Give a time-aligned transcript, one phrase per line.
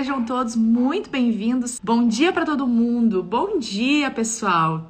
[0.00, 1.78] Sejam todos muito bem-vindos.
[1.84, 3.22] Bom dia para todo mundo.
[3.22, 4.89] Bom dia, pessoal.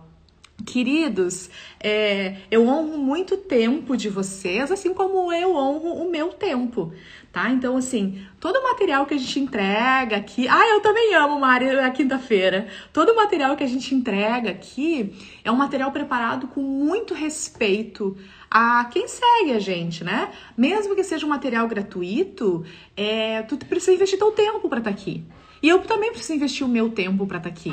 [0.70, 6.28] Queridos, é, eu honro muito o tempo de vocês, assim como eu honro o meu
[6.28, 6.92] tempo,
[7.32, 7.50] tá?
[7.50, 10.46] Então, assim, todo o material que a gente entrega aqui.
[10.46, 12.68] Ah, eu também amo, Mari, a quinta-feira.
[12.92, 15.12] Todo o material que a gente entrega aqui
[15.42, 18.16] é um material preparado com muito respeito
[18.48, 20.30] a quem segue a gente, né?
[20.56, 22.64] Mesmo que seja um material gratuito,
[22.96, 25.24] é, tu precisa investir teu tempo para estar tá aqui.
[25.62, 27.72] E eu também preciso investir o meu tempo para estar tá aqui.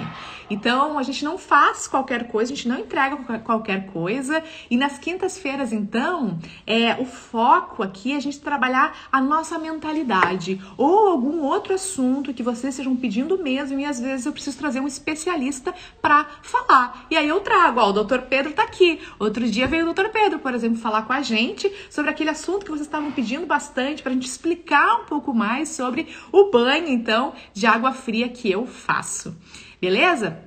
[0.49, 4.44] Então, a gente não faz qualquer coisa, a gente não entrega qualquer coisa.
[4.70, 10.61] E nas quintas-feiras, então, é o foco aqui é a gente trabalhar a nossa mentalidade
[10.77, 14.80] ou algum outro assunto que vocês estejam pedindo mesmo e às vezes eu preciso trazer
[14.80, 17.05] um especialista para falar.
[17.09, 18.22] E aí eu trago, ó, o Dr.
[18.30, 18.99] Pedro tá aqui.
[19.19, 20.09] Outro dia veio o Dr.
[20.09, 24.02] Pedro, por exemplo, falar com a gente sobre aquele assunto que vocês estavam pedindo bastante
[24.02, 28.52] para a gente explicar um pouco mais sobre o banho, então, de água fria que
[28.52, 29.36] eu faço.
[29.80, 30.40] Beleza?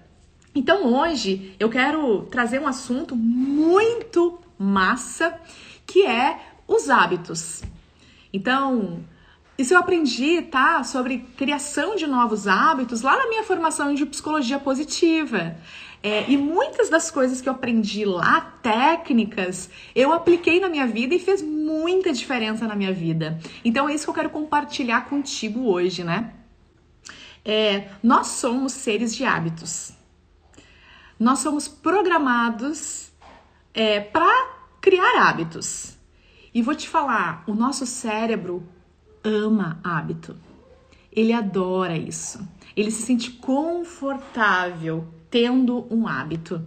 [0.55, 5.41] Então hoje eu quero trazer um assunto muito massa
[5.87, 7.63] que é os hábitos.
[8.33, 9.05] Então,
[9.59, 10.85] isso eu aprendi, tá?
[10.85, 15.57] Sobre criação de novos hábitos lá na minha formação de psicologia positiva.
[16.03, 21.15] É, e muitas das coisas que eu aprendi lá, técnicas, eu apliquei na minha vida
[21.15, 23.39] e fez muita diferença na minha vida.
[23.65, 26.33] Então é isso que eu quero compartilhar contigo hoje, né?
[27.45, 29.93] É, nós somos seres de hábitos.
[31.19, 33.11] Nós somos programados
[33.75, 35.97] é, para criar hábitos.
[36.53, 38.67] E vou te falar, o nosso cérebro
[39.23, 40.37] ama hábito.
[41.13, 42.47] Ele adora isso.
[42.77, 46.65] Ele se sente confortável tendo um hábito,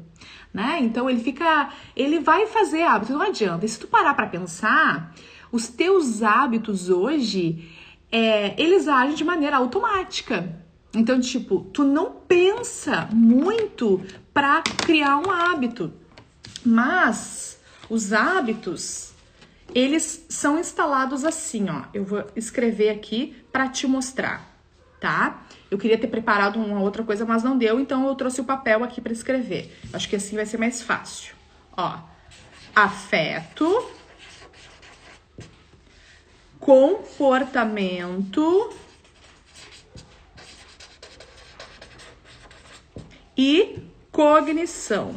[0.53, 0.79] né?
[0.81, 3.65] Então ele fica, ele vai fazer hábito, não adianta.
[3.65, 5.13] E se tu parar para pensar,
[5.51, 7.69] os teus hábitos hoje,
[8.11, 10.62] é, eles agem de maneira automática.
[10.95, 13.99] Então, tipo, tu não pensa muito
[14.33, 15.91] para criar um hábito.
[16.63, 19.11] Mas os hábitos,
[19.73, 21.83] eles são instalados assim, ó.
[21.93, 24.47] Eu vou escrever aqui para te mostrar,
[24.99, 25.47] tá?
[25.69, 28.83] Eu queria ter preparado uma outra coisa, mas não deu, então eu trouxe o papel
[28.83, 29.75] aqui para escrever.
[29.91, 31.33] Acho que assim vai ser mais fácil.
[31.75, 31.97] Ó,
[32.75, 33.89] afeto,
[36.59, 38.71] comportamento
[43.37, 43.79] e
[44.11, 45.15] cognição.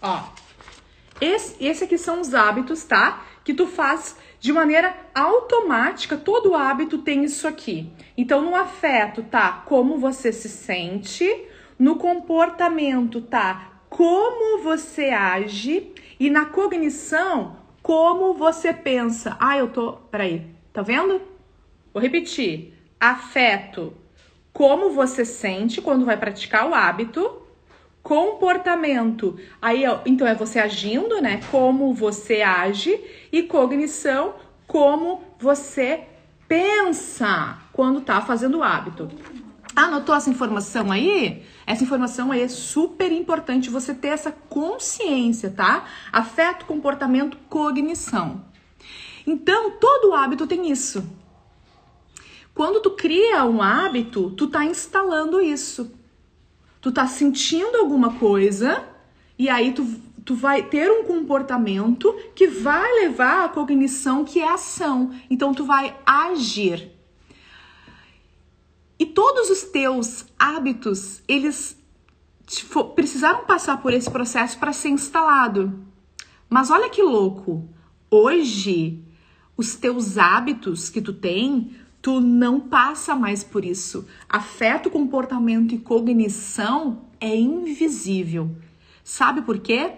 [0.00, 0.24] Ó,
[1.20, 3.24] esse, esse aqui são os hábitos, tá?
[3.44, 7.92] Que tu faz de maneira automática, todo hábito tem isso aqui.
[8.16, 9.62] Então, no afeto, tá?
[9.66, 11.46] Como você se sente.
[11.78, 13.72] No comportamento, tá?
[13.88, 15.92] Como você age.
[16.18, 19.36] E na cognição, como você pensa.
[19.38, 19.92] Ah, eu tô.
[20.10, 21.20] Peraí, tá vendo?
[21.92, 22.71] Vou repetir
[23.02, 23.92] afeto,
[24.52, 27.42] como você sente quando vai praticar o hábito,
[28.00, 31.40] comportamento, aí então é você agindo, né?
[31.50, 33.02] Como você age
[33.32, 34.34] e cognição,
[34.68, 36.04] como você
[36.46, 39.10] pensa quando tá fazendo o hábito.
[39.74, 41.42] Anotou essa informação aí?
[41.66, 45.86] Essa informação aí é super importante você ter essa consciência, tá?
[46.12, 48.44] Afeto, comportamento, cognição.
[49.26, 51.04] Então, todo hábito tem isso.
[52.54, 55.92] Quando tu cria um hábito, tu tá instalando isso.
[56.80, 58.84] Tu tá sentindo alguma coisa
[59.38, 59.86] e aí tu,
[60.24, 65.10] tu vai ter um comportamento que vai levar à cognição que é ação.
[65.30, 66.90] Então tu vai agir.
[68.98, 71.76] E todos os teus hábitos, eles
[72.94, 75.86] precisaram passar por esse processo para ser instalado.
[76.48, 77.68] Mas olha que louco.
[78.10, 79.02] Hoje,
[79.56, 84.06] os teus hábitos que tu tem tu não passa mais por isso.
[84.28, 88.50] Afeto, comportamento e cognição é invisível.
[89.04, 89.92] Sabe por quê?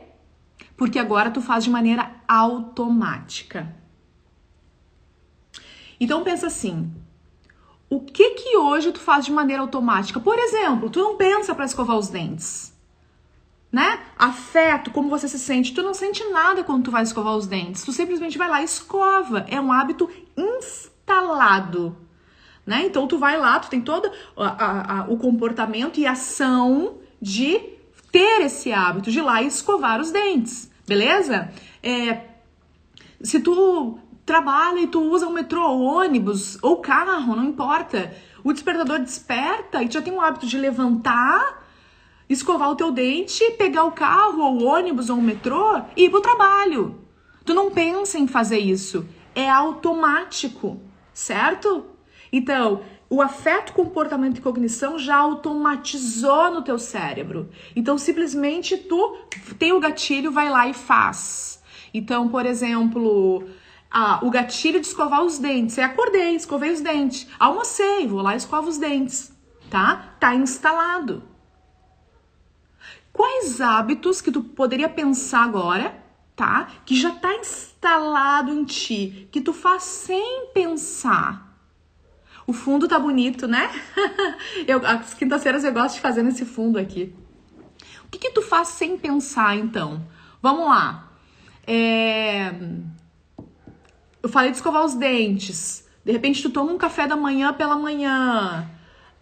[0.77, 3.75] Porque agora tu faz de maneira automática.
[5.99, 6.93] Então pensa assim:
[7.89, 10.21] o que que hoje tu faz de maneira automática?
[10.21, 12.75] Por exemplo, tu não pensa para escovar os dentes.
[13.73, 13.99] Né?
[14.17, 15.75] Afeto, como você se sente?
[15.75, 17.83] Tu não sente nada quando tu vai escovar os dentes.
[17.83, 19.45] Tu simplesmente vai lá e escova.
[19.49, 21.97] É um hábito instintivo instalado.
[22.67, 22.87] Né?
[22.87, 27.61] Então tu vai lá, tu tem todo a, a, a, o comportamento e ação de
[28.11, 31.53] ter esse hábito de ir lá e escovar os dentes, beleza?
[31.83, 32.23] É,
[33.23, 38.15] se tu trabalha e tu usa o metrô, ou ônibus ou carro, não importa.
[38.43, 41.67] O despertador desperta e tu já tem o hábito de levantar,
[42.29, 46.11] escovar o teu dente, pegar o carro ou o ônibus ou o metrô e ir
[46.11, 46.99] pro trabalho.
[47.45, 50.81] Tu não pensa em fazer isso é automático,
[51.15, 51.87] certo?
[52.33, 57.49] Então, o afeto, comportamento e cognição já automatizou no teu cérebro.
[57.77, 59.17] Então, simplesmente tu
[59.59, 61.63] tem o gatilho, vai lá e faz.
[61.95, 63.49] Então, por exemplo,
[63.89, 65.79] ah, o gatilho de escovar os dentes.
[65.79, 67.29] Eu acordei, escovei os dentes.
[67.39, 69.33] Almocei, vou lá e escovo os dentes.
[69.71, 70.17] Tá?
[70.19, 71.23] Tá instalado.
[73.13, 76.04] Quais hábitos que tu poderia pensar agora,
[76.37, 76.69] tá?
[76.85, 81.55] Que já tá instalado em ti, que tu faz sem pensar.
[82.47, 83.71] O fundo tá bonito, né?
[84.67, 87.15] eu, as quintas-feiras eu gosto de fazer nesse fundo aqui.
[88.05, 90.07] O que que tu faz sem pensar, então?
[90.43, 91.11] Vamos lá.
[91.67, 92.53] É...
[94.23, 95.89] Eu falei de escovar os dentes.
[96.05, 98.69] De repente tu toma um café da manhã pela manhã.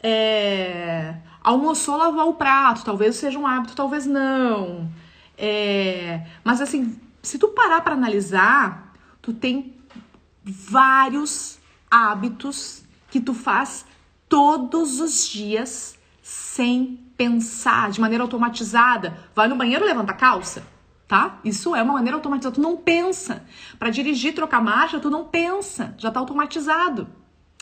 [0.03, 1.15] É...
[1.43, 2.85] Almoçou, lavar o prato.
[2.85, 4.91] Talvez seja um hábito, talvez não.
[5.39, 6.27] É...
[6.43, 9.77] Mas assim, se tu parar para analisar, tu tem
[10.43, 11.59] vários
[11.91, 13.85] hábitos que tu faz
[14.29, 19.19] todos os dias sem pensar, de maneira automatizada.
[19.35, 20.67] Vai no banheiro, levanta a calça
[21.13, 21.39] tá?
[21.45, 23.45] Isso é uma maneira automatizada, tu não pensa.
[23.79, 27.07] Para dirigir, trocar marcha, tu não pensa, já tá automatizado,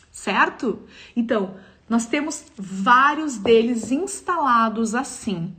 [0.08, 0.84] certo?
[1.16, 1.56] Então,
[1.88, 5.52] nós temos vários deles instalados assim.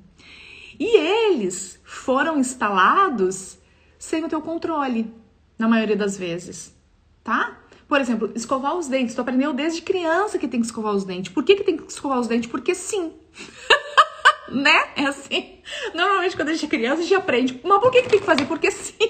[0.79, 3.59] E eles foram instalados
[4.01, 5.13] sem o teu controle,
[5.59, 6.75] na maioria das vezes,
[7.23, 7.59] tá?
[7.87, 9.13] Por exemplo, escovar os dentes.
[9.13, 11.31] Tu aprendeu desde criança que tem que escovar os dentes.
[11.31, 12.49] Por que, que tem que escovar os dentes?
[12.49, 13.13] Porque sim.
[14.49, 14.89] né?
[14.95, 15.59] É assim.
[15.93, 17.61] Normalmente quando a gente é criança, a gente aprende.
[17.63, 18.45] Mas por que, que tem que fazer?
[18.45, 19.07] Porque sim.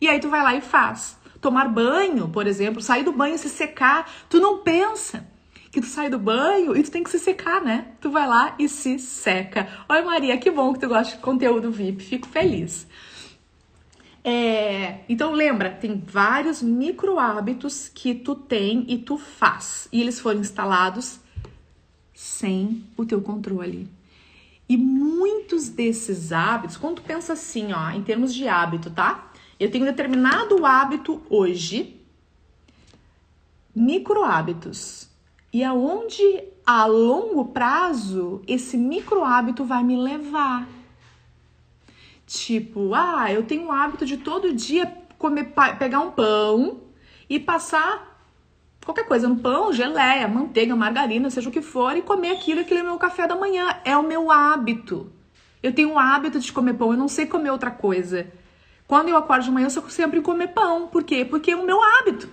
[0.00, 1.18] E aí tu vai lá e faz.
[1.40, 4.08] Tomar banho, por exemplo, sair do banho e se secar.
[4.28, 5.26] Tu não pensa
[5.72, 7.88] que tu sai do banho e tu tem que se secar, né?
[8.00, 9.66] Tu vai lá e se seca.
[9.88, 12.04] Oi, Maria, que bom que tu gosta de conteúdo VIP.
[12.04, 12.86] Fico feliz.
[14.22, 19.88] É, então lembra, tem vários micro hábitos que tu tem e tu faz.
[19.92, 21.20] E eles foram instalados
[22.14, 23.88] sem o teu controle.
[24.68, 29.32] E muitos desses hábitos, quando tu pensa assim, ó, em termos de hábito, tá?
[29.58, 32.00] Eu tenho determinado hábito hoje,
[33.74, 35.08] micro hábitos.
[35.52, 36.22] E aonde
[36.64, 40.68] a longo prazo esse micro hábito vai me levar?
[42.30, 44.86] Tipo, ah, eu tenho o hábito de todo dia
[45.18, 46.80] comer, pegar um pão
[47.28, 48.24] e passar
[48.84, 52.78] qualquer coisa no pão, geleia, manteiga, margarina, seja o que for, e comer aquilo, aquilo
[52.78, 53.80] é meu café da manhã.
[53.84, 55.12] É o meu hábito.
[55.60, 58.30] Eu tenho o hábito de comer pão, eu não sei comer outra coisa.
[58.86, 60.86] Quando eu acordo de manhã, eu sou sempre comer pão.
[60.86, 61.24] Por quê?
[61.24, 62.28] Porque é o meu hábito.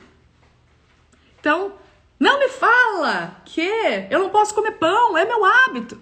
[1.40, 1.74] Então,
[2.20, 3.68] não me fala que
[4.12, 6.00] eu não posso comer pão, é meu hábito.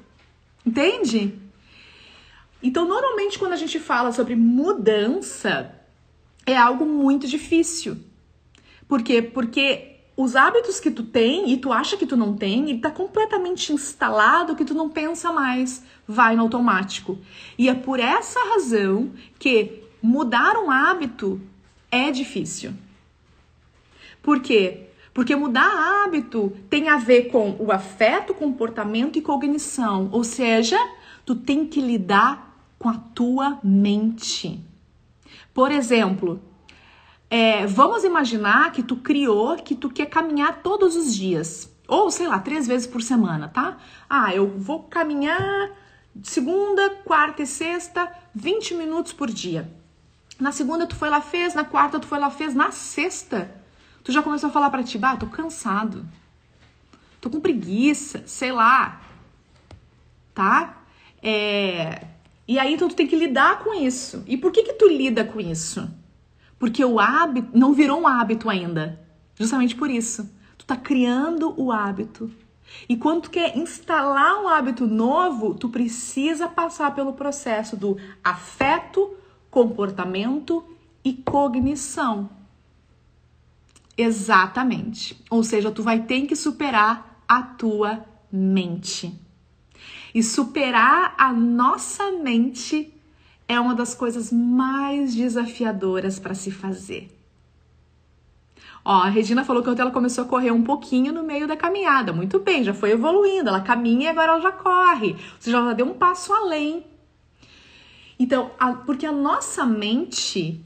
[0.65, 1.44] Entende?
[2.65, 5.71] Então, normalmente, quando a gente fala sobre mudança,
[6.47, 7.95] é algo muito difícil.
[8.87, 9.21] Por quê?
[9.21, 12.89] Porque os hábitos que tu tem e tu acha que tu não tem, e tá
[12.89, 17.19] completamente instalado que tu não pensa mais, vai no automático.
[17.55, 21.39] E é por essa razão que mudar um hábito
[21.91, 22.73] é difícil.
[24.23, 24.87] Por quê?
[25.13, 30.79] Porque mudar hábito tem a ver com o afeto, comportamento e cognição, ou seja,
[31.23, 32.44] tu tem que lidar
[32.85, 34.63] com a tua mente.
[35.51, 36.39] Por exemplo,
[37.31, 41.67] é, vamos imaginar que tu criou que tu quer caminhar todos os dias.
[41.87, 43.79] Ou, sei lá, três vezes por semana, tá?
[44.07, 45.71] Ah, eu vou caminhar
[46.21, 49.67] segunda, quarta e sexta, 20 minutos por dia.
[50.39, 53.49] Na segunda tu foi lá fez, na quarta tu foi lá fez, na sexta
[54.03, 56.05] tu já começou a falar para ti, bah, tô cansado.
[57.19, 59.01] Tô com preguiça, sei lá.
[60.35, 60.83] Tá?
[61.23, 62.13] É...
[62.47, 64.23] E aí então tu tem que lidar com isso.
[64.27, 65.89] E por que que tu lida com isso?
[66.59, 68.99] Porque o hábito não virou um hábito ainda.
[69.35, 70.29] Justamente por isso.
[70.57, 72.31] Tu tá criando o hábito.
[72.87, 79.15] E quando tu quer instalar um hábito novo, tu precisa passar pelo processo do afeto,
[79.49, 80.63] comportamento
[81.03, 82.29] e cognição.
[83.97, 85.23] Exatamente.
[85.29, 89.24] Ou seja, tu vai ter que superar a tua mente.
[90.15, 92.93] E superar a nossa mente
[93.49, 97.11] é uma das coisas mais desafiadoras para se fazer.
[98.85, 102.13] Ó, a Regina falou que ela começou a correr um pouquinho no meio da caminhada.
[102.13, 103.49] Muito bem, já foi evoluindo.
[103.49, 105.17] Ela caminha e agora ela já corre.
[105.37, 106.85] Você já deu um passo além.
[108.17, 110.63] Então, a, porque a nossa mente,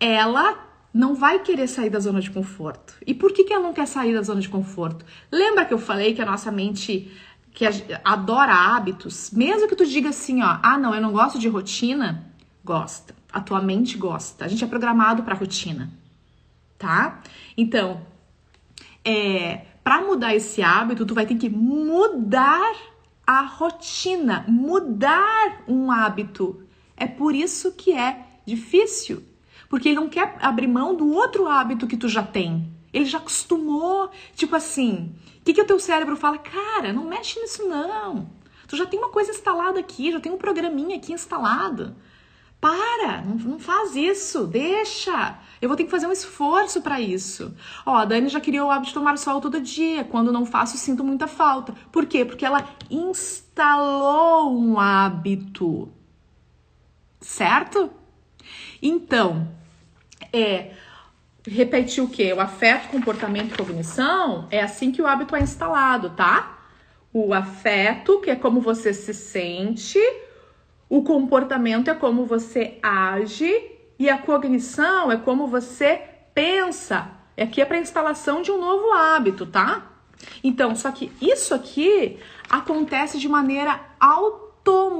[0.00, 0.58] ela
[0.96, 2.94] não vai querer sair da zona de conforto.
[3.06, 5.04] E por que, que ela não quer sair da zona de conforto?
[5.30, 7.12] Lembra que eu falei que a nossa mente
[7.56, 7.64] que
[8.04, 12.30] adora hábitos, mesmo que tu diga assim, ó, ah, não, eu não gosto de rotina,
[12.62, 13.14] gosta.
[13.32, 14.44] A tua mente gosta.
[14.44, 15.90] A gente é programado para rotina.
[16.76, 17.22] tá?
[17.56, 18.06] Então,
[19.02, 22.76] é, para mudar esse hábito, tu vai ter que mudar
[23.26, 26.62] a rotina, mudar um hábito.
[26.94, 29.24] É por isso que é difícil,
[29.70, 32.70] porque ele não quer abrir mão do outro hábito que tu já tem.
[32.92, 35.14] Ele já acostumou, tipo assim,
[35.46, 36.38] que, que o teu cérebro fala?
[36.38, 38.28] Cara, não mexe nisso não.
[38.66, 41.94] Tu já tem uma coisa instalada aqui, já tem um programinha aqui instalado.
[42.60, 45.38] Para, não, não faz isso, deixa.
[45.62, 47.54] Eu vou ter que fazer um esforço para isso.
[47.84, 50.02] Ó, a Dani já criou o hábito de tomar sol todo dia.
[50.02, 51.72] Quando não faço, sinto muita falta.
[51.92, 52.24] Por quê?
[52.24, 55.92] Porque ela instalou um hábito.
[57.20, 57.88] Certo?
[58.82, 59.48] Então,
[60.32, 60.74] é
[61.46, 62.32] repetir o quê?
[62.32, 66.58] O afeto, comportamento e cognição é assim que o hábito é instalado, tá?
[67.12, 69.98] O afeto, que é como você se sente,
[70.88, 73.50] o comportamento é como você age
[73.98, 76.02] e a cognição é como você
[76.34, 77.10] pensa.
[77.36, 79.92] Aqui é para instalação de um novo hábito, tá?
[80.42, 84.94] Então, só que isso aqui acontece de maneira automática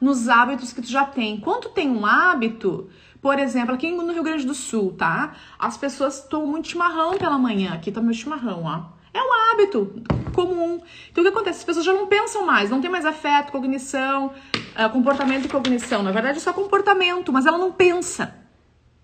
[0.00, 1.38] nos hábitos que tu já tem.
[1.40, 5.34] Quando tem um hábito, por exemplo, aqui no Rio Grande do Sul, tá?
[5.58, 7.74] As pessoas tomam muito chimarrão pela manhã.
[7.74, 8.98] Aqui tá meu chimarrão, ó.
[9.12, 10.80] É um hábito comum.
[11.10, 11.58] Então o que acontece?
[11.58, 16.02] As pessoas já não pensam mais, não tem mais afeto, cognição, uh, comportamento e cognição.
[16.02, 18.34] Na verdade é só comportamento, mas ela não pensa.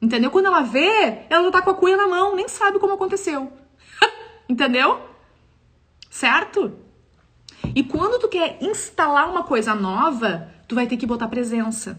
[0.00, 0.30] Entendeu?
[0.30, 3.52] Quando ela vê, ela já tá com a cuia na mão, nem sabe como aconteceu.
[4.48, 5.00] Entendeu?
[6.08, 6.78] Certo?
[7.74, 11.98] E quando tu quer instalar uma coisa nova, tu vai ter que botar presença.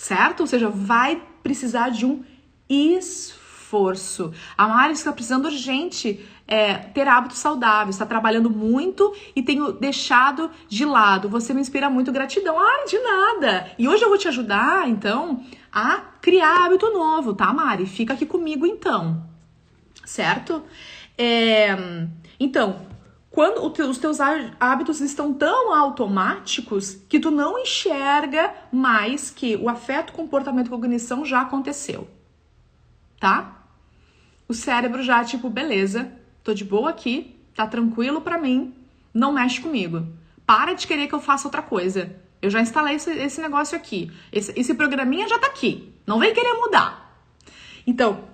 [0.00, 0.40] Certo?
[0.40, 2.24] Ou seja, vai precisar de um
[2.70, 4.32] esforço.
[4.56, 10.50] A Mari está precisando urgente é, ter hábitos saudáveis, está trabalhando muito e tenho deixado
[10.70, 11.28] de lado.
[11.28, 12.58] Você me inspira muito, gratidão.
[12.58, 13.72] Ai, de nada!
[13.78, 17.84] E hoje eu vou te ajudar, então, a criar hábito novo, tá, Mari?
[17.84, 19.22] Fica aqui comigo, então.
[20.06, 20.62] Certo?
[21.18, 21.76] É,
[22.40, 22.86] então,
[23.30, 24.18] quando os teus
[24.58, 31.24] hábitos estão tão automáticos que tu não enxerga mais que o afeto, comportamento e cognição
[31.24, 32.08] já aconteceu.
[33.18, 33.60] Tá?
[34.50, 36.10] o cérebro já, tipo, beleza,
[36.42, 38.74] tô de boa aqui, tá tranquilo para mim,
[39.14, 40.04] não mexe comigo.
[40.44, 42.16] Para de querer que eu faça outra coisa.
[42.42, 44.10] Eu já instalei esse, esse negócio aqui.
[44.32, 45.94] Esse, esse programinha já tá aqui.
[46.04, 47.16] Não vem querer mudar.
[47.86, 48.24] Então,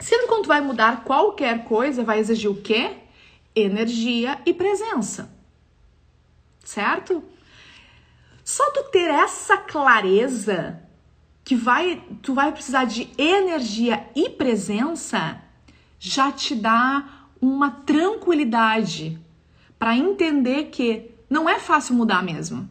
[0.00, 2.96] sempre quando vai mudar qualquer coisa, vai exigir o quê?
[3.54, 5.34] Energia e presença.
[6.64, 7.22] Certo?
[8.44, 10.82] Só tu ter essa clareza
[11.44, 15.40] que vai, tu vai precisar de energia e presença,
[15.98, 19.18] já te dá uma tranquilidade
[19.78, 22.68] para entender que não é fácil mudar mesmo.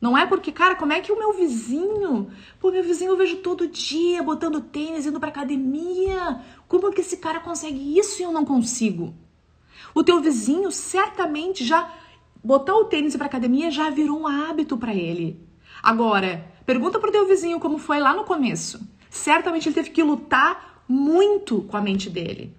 [0.00, 3.36] Não é porque, cara, como é que o meu vizinho, pô, meu vizinho eu vejo
[3.38, 6.40] todo dia botando tênis, indo pra academia.
[6.66, 9.14] Como que esse cara consegue isso e eu não consigo?
[9.94, 11.92] O teu vizinho certamente já
[12.42, 15.38] botar o tênis para academia já virou um hábito para ele.
[15.82, 18.80] Agora, pergunta pro teu vizinho como foi lá no começo.
[19.08, 22.54] Certamente ele teve que lutar muito com a mente dele.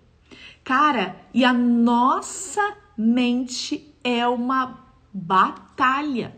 [0.64, 4.80] Cara, e a nossa mente é uma
[5.14, 6.38] batalha.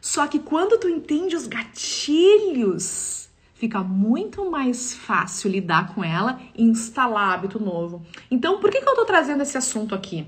[0.00, 3.27] Só que quando tu entende os gatilhos,
[3.58, 8.06] fica muito mais fácil lidar com ela e instalar hábito novo.
[8.30, 10.24] Então, por que, que eu tô trazendo esse assunto aqui?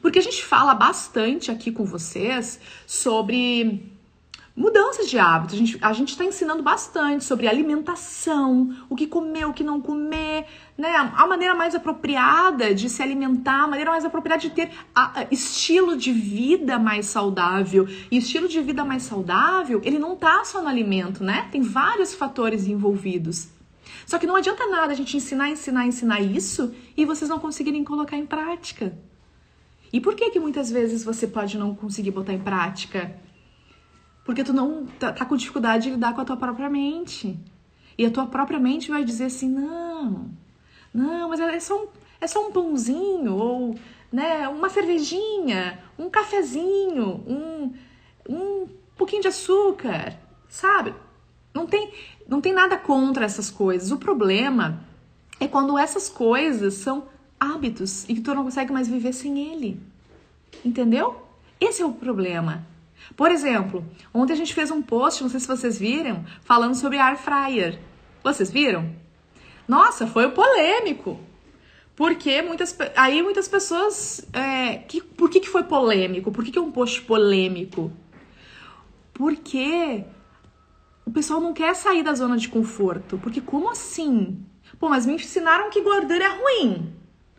[0.00, 3.92] Porque a gente fala bastante aqui com vocês sobre
[4.58, 5.54] Mudanças de hábitos.
[5.54, 10.46] A gente a está ensinando bastante sobre alimentação, o que comer, o que não comer,
[10.76, 10.96] né?
[10.96, 15.26] A maneira mais apropriada de se alimentar, a maneira mais apropriada de ter a, a,
[15.30, 17.86] estilo de vida mais saudável.
[18.10, 21.46] E estilo de vida mais saudável, ele não tá só no alimento, né?
[21.52, 23.50] Tem vários fatores envolvidos.
[24.04, 27.84] Só que não adianta nada a gente ensinar, ensinar, ensinar isso e vocês não conseguirem
[27.84, 28.92] colocar em prática.
[29.92, 33.27] E por que que muitas vezes você pode não conseguir botar em prática?
[34.28, 37.34] Porque tu não tá, tá, com dificuldade de lidar com a tua própria mente.
[37.96, 40.28] E a tua própria mente vai dizer assim: não,
[40.92, 41.86] não, mas é só um,
[42.20, 43.74] é só um pãozinho, ou
[44.12, 47.72] né, uma cervejinha, um cafezinho, um,
[48.28, 48.68] um
[48.98, 50.94] pouquinho de açúcar, sabe?
[51.54, 51.90] Não tem,
[52.28, 53.90] não tem nada contra essas coisas.
[53.92, 54.84] O problema
[55.40, 57.08] é quando essas coisas são
[57.40, 59.80] hábitos e que tu não consegue mais viver sem ele.
[60.62, 61.16] Entendeu?
[61.58, 62.66] Esse é o problema.
[63.16, 66.98] Por exemplo, ontem a gente fez um post, não sei se vocês viram, falando sobre
[66.98, 67.78] air fryer.
[68.22, 68.94] Vocês viram?
[69.66, 71.18] Nossa, foi polêmico.
[71.94, 74.24] Porque muitas, aí muitas pessoas.
[74.32, 76.30] É, que, por que, que foi polêmico?
[76.30, 77.90] Por que, que é um post polêmico?
[79.12, 80.04] Porque
[81.04, 84.44] o pessoal não quer sair da zona de conforto, porque como assim?
[84.78, 86.92] Pô, mas me ensinaram que gordura é ruim.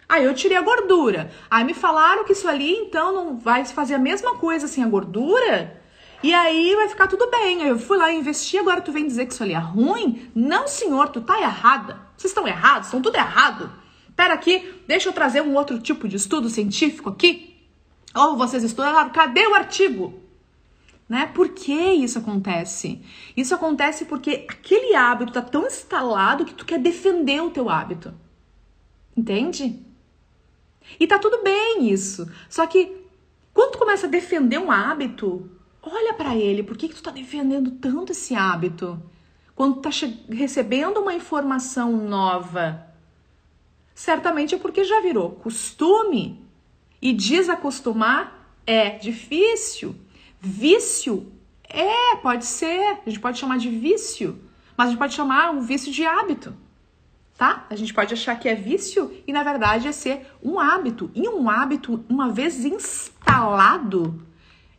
[0.09, 1.31] Aí eu tirei a gordura.
[1.51, 4.87] Aí me falaram que isso ali então não vai fazer a mesma coisa sem a
[4.87, 5.79] gordura.
[6.23, 7.61] E aí vai ficar tudo bem.
[7.61, 10.31] Eu fui lá investir, agora tu vem dizer que isso ali é ruim?
[10.33, 11.99] Não, senhor, tu tá errada.
[12.17, 13.71] Vocês estão errados, estão tudo errado.
[14.15, 17.55] Pera aqui, deixa eu trazer um outro tipo de estudo científico aqui.
[18.15, 20.19] Ou vocês estudaram, cadê o artigo?
[21.07, 21.27] Né?
[21.27, 23.01] Por que isso acontece?
[23.37, 28.13] Isso acontece porque aquele hábito tá tão instalado que tu quer defender o teu hábito.
[29.15, 29.85] Entende?
[30.98, 32.29] E tá tudo bem isso.
[32.50, 32.96] Só que
[33.53, 35.50] quando tu começa a defender um hábito,
[35.81, 39.01] olha para ele, por que, que tu tá defendendo tanto esse hábito?
[39.55, 39.89] Quando tu tá
[40.29, 42.88] recebendo uma informação nova,
[43.93, 46.48] certamente é porque já virou costume.
[47.01, 49.96] E desacostumar é difícil.
[50.39, 51.31] Vício
[51.69, 54.39] é, pode ser, a gente pode chamar de vício,
[54.75, 56.55] mas a gente pode chamar um vício de hábito,
[57.39, 57.65] tá?
[57.69, 61.10] A gente pode achar que é vício e na verdade é ser um hábito.
[61.15, 64.22] E um hábito, uma vez instalado,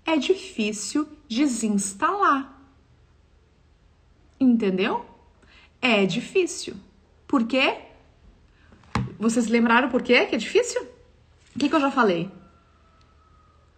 [0.05, 2.53] é difícil desinstalar.
[4.39, 5.07] Entendeu?
[5.81, 6.77] É difícil.
[7.27, 7.79] Por quê?
[9.19, 10.83] Vocês lembraram por quê que é difícil?
[11.57, 12.31] O que, que eu já falei?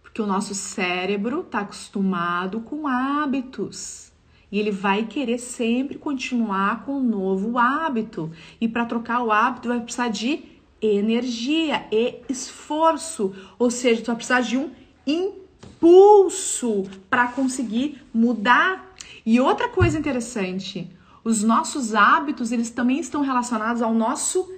[0.01, 4.11] Porque o nosso cérebro está acostumado com hábitos.
[4.53, 8.31] E ele vai querer sempre continuar com um novo hábito.
[8.61, 10.43] E para trocar o hábito, vai precisar de
[10.79, 13.33] energia e esforço.
[13.57, 14.69] Ou seja, tu vai precisar de um
[15.07, 18.93] impulso para conseguir mudar.
[19.25, 20.87] E outra coisa interessante,
[21.23, 24.53] os nossos hábitos, eles também estão relacionados ao nosso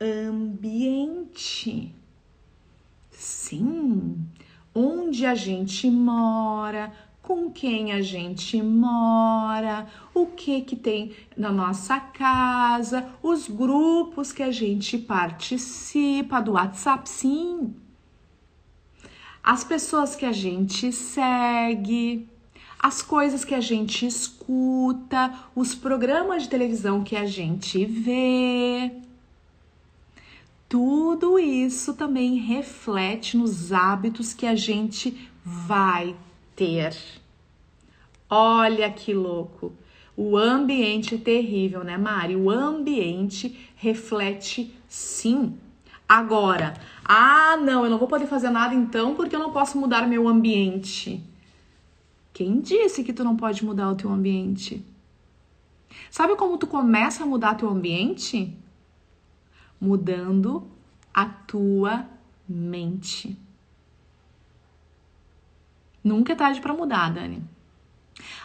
[0.00, 1.94] ambiente.
[3.12, 4.26] Sim,
[4.74, 6.92] onde a gente mora,
[7.26, 14.44] com quem a gente mora, o que que tem na nossa casa, os grupos que
[14.44, 17.74] a gente participa do WhatsApp, sim.
[19.42, 22.28] As pessoas que a gente segue,
[22.78, 28.92] as coisas que a gente escuta, os programas de televisão que a gente vê.
[30.68, 36.14] Tudo isso também reflete nos hábitos que a gente vai
[36.54, 36.96] ter.
[38.28, 39.72] Olha que louco!
[40.16, 42.34] O ambiente é terrível, né, Mari?
[42.34, 45.58] O ambiente reflete sim.
[46.08, 50.06] Agora, ah, não, eu não vou poder fazer nada então porque eu não posso mudar
[50.06, 51.22] meu ambiente.
[52.32, 54.84] Quem disse que tu não pode mudar o teu ambiente?
[56.10, 58.56] Sabe como tu começa a mudar teu ambiente?
[59.80, 60.66] mudando
[61.12, 62.06] a tua
[62.48, 63.36] mente.
[66.02, 67.42] Nunca é tarde para mudar, Dani.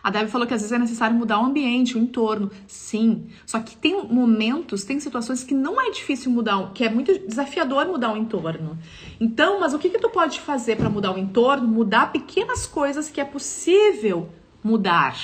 [0.03, 2.51] A Debbie falou que às vezes é necessário mudar o ambiente, o entorno.
[2.67, 3.27] Sim.
[3.45, 7.85] Só que tem momentos, tem situações que não é difícil mudar, que é muito desafiador
[7.87, 8.77] mudar o entorno.
[9.19, 11.67] Então, mas o que, que tu pode fazer para mudar o entorno?
[11.67, 14.29] Mudar pequenas coisas que é possível
[14.63, 15.17] mudar.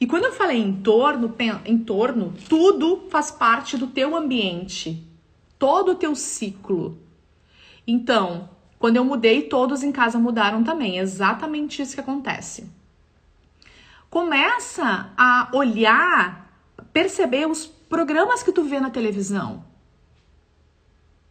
[0.00, 1.34] E quando eu falei entorno,
[1.64, 5.10] entorno, tudo faz parte do teu ambiente
[5.64, 6.98] todo o teu ciclo.
[7.86, 10.98] Então, quando eu mudei, todos em casa mudaram também.
[10.98, 12.68] É exatamente isso que acontece.
[14.14, 16.48] Começa a olhar,
[16.92, 19.64] perceber os programas que tu vê na televisão.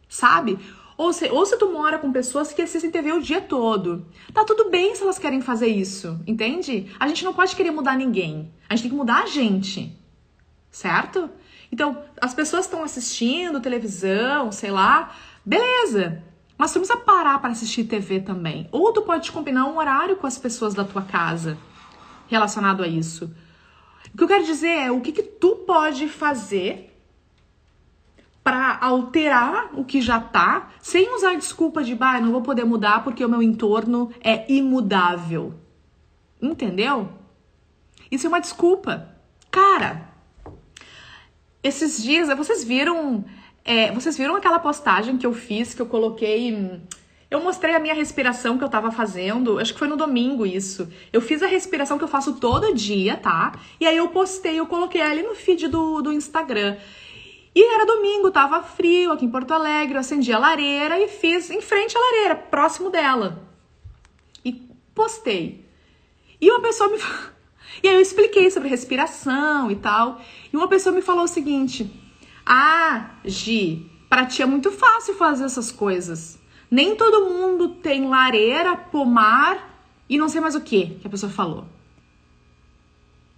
[0.06, 0.58] Sabe?
[0.94, 4.06] Ou se, ou se tu mora com pessoas que assistem TV o dia todo.
[4.34, 6.94] Tá tudo bem se elas querem fazer isso, entende?
[7.00, 8.52] A gente não pode querer mudar ninguém.
[8.68, 9.98] A gente tem que mudar a gente.
[10.70, 11.30] Certo?
[11.72, 16.22] Então, as pessoas estão assistindo televisão, sei lá, beleza.
[16.58, 18.68] Mas tu precisa parar para assistir TV também.
[18.70, 21.56] Ou tu pode combinar um horário com as pessoas da tua casa
[22.34, 23.34] relacionado a isso.
[24.12, 26.90] O que eu quero dizer é o que, que tu pode fazer
[28.44, 33.02] para alterar o que já tá, sem usar desculpa de, bah, não vou poder mudar
[33.02, 35.54] porque o meu entorno é imudável.
[36.40, 37.08] Entendeu?
[38.10, 39.08] Isso é uma desculpa.
[39.50, 40.08] Cara,
[41.62, 43.24] esses dias, vocês viram.
[43.64, 46.82] É, vocês viram aquela postagem que eu fiz, que eu coloquei.
[47.30, 50.88] Eu mostrei a minha respiração que eu tava fazendo, acho que foi no domingo isso.
[51.12, 53.52] Eu fiz a respiração que eu faço todo dia, tá?
[53.80, 56.76] E aí eu postei, eu coloquei ali no feed do, do Instagram.
[57.54, 61.50] E era domingo, tava frio aqui em Porto Alegre, eu acendi a lareira e fiz
[61.50, 63.48] em frente à lareira, próximo dela.
[64.44, 64.52] E
[64.94, 65.64] postei.
[66.40, 66.98] E uma pessoa me
[67.82, 70.20] E aí eu expliquei sobre respiração e tal.
[70.52, 71.90] E uma pessoa me falou o seguinte:
[72.44, 76.38] Ah, Gi, para ti é muito fácil fazer essas coisas.
[76.74, 81.30] Nem todo mundo tem lareira, pomar e não sei mais o que que a pessoa
[81.30, 81.66] falou.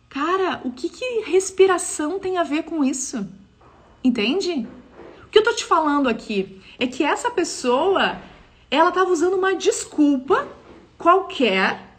[0.09, 3.29] Cara, o que, que respiração tem a ver com isso?
[4.03, 4.67] Entende?
[5.23, 8.17] O que eu tô te falando aqui é que essa pessoa,
[8.71, 10.49] ela tava usando uma desculpa
[10.97, 11.95] qualquer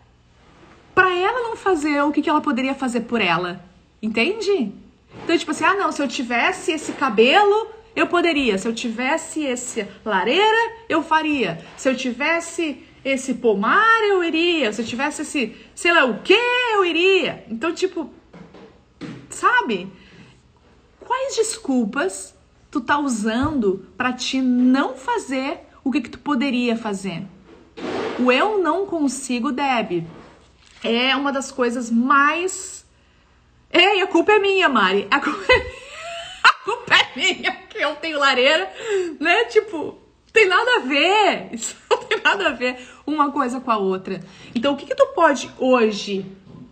[0.96, 3.64] para ela não fazer o que, que ela poderia fazer por ela.
[4.02, 4.74] Entende?
[5.24, 8.60] Então, tipo assim, ah, não, se eu tivesse esse cabelo, eu poderia.
[8.60, 11.66] Se eu tivesse esse lareira, eu faria.
[11.76, 14.72] Se eu tivesse esse pomar, eu iria.
[14.72, 16.38] Se eu tivesse esse, sei lá o que,
[16.76, 17.44] eu iria.
[17.50, 18.08] Então, tipo,
[19.32, 19.92] sabe?
[21.00, 22.36] Quais desculpas
[22.70, 27.26] tu tá usando para te não fazer o que, que tu poderia fazer?
[28.20, 30.06] O eu não consigo, Deb,
[30.84, 32.86] é uma das coisas mais.
[33.72, 35.08] Ei, a culpa é minha, Mari.
[35.10, 35.58] A culpa é,
[36.46, 38.72] a culpa é minha, eu tenho lareira,
[39.20, 39.46] né?
[39.46, 39.98] Tipo,
[40.34, 41.50] tem nada a ver.
[41.54, 44.22] Isso não tem nada a ver uma coisa com a outra.
[44.54, 46.26] Então, o que, que tu pode hoje,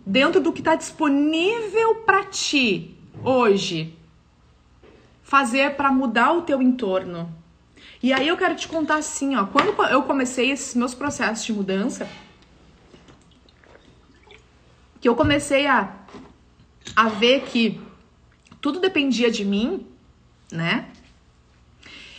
[0.04, 3.96] dentro do que está disponível para ti hoje,
[5.22, 7.32] fazer para mudar o teu entorno?
[8.02, 11.52] E aí eu quero te contar assim, ó, quando eu comecei esses meus processos de
[11.52, 12.08] mudança,
[15.00, 15.92] que eu comecei a,
[16.94, 17.80] a ver que
[18.60, 19.86] tudo dependia de mim,
[20.50, 20.86] né?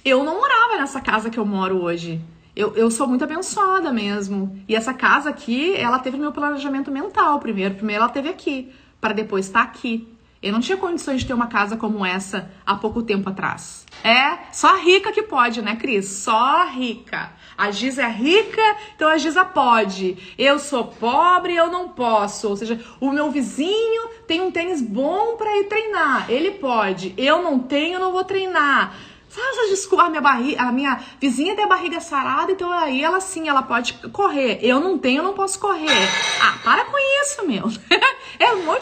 [0.04, 2.22] Eu não morava nessa casa que eu moro hoje.
[2.56, 4.60] Eu, eu sou muito abençoada mesmo.
[4.68, 7.76] E essa casa aqui, ela teve meu planejamento mental primeiro.
[7.76, 10.08] Primeiro ela teve aqui, para depois estar aqui.
[10.42, 13.86] Eu não tinha condições de ter uma casa como essa há pouco tempo atrás.
[14.04, 16.08] É, só rica que pode, né, Cris?
[16.08, 17.32] Só rica.
[17.58, 18.62] A Giza é rica,
[18.96, 20.36] então a Giza pode.
[20.38, 22.50] Eu sou pobre, eu não posso.
[22.50, 26.30] Ou seja, o meu vizinho tem um tênis bom para ir treinar.
[26.30, 27.16] Ele pode.
[27.18, 28.94] Eu não tenho, não vou treinar.
[29.30, 30.06] Sabe essa desculpa?
[30.06, 33.62] A minha, barriga, a minha vizinha tem a barriga sarada, então aí ela sim, ela
[33.62, 34.60] pode correr.
[34.62, 36.08] Eu não tenho, eu não posso correr.
[36.42, 37.66] Ah, para com isso, meu.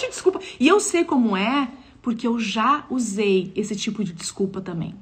[0.05, 0.39] de desculpa.
[0.59, 1.69] E eu sei como é,
[2.01, 4.95] porque eu já usei esse tipo de desculpa também.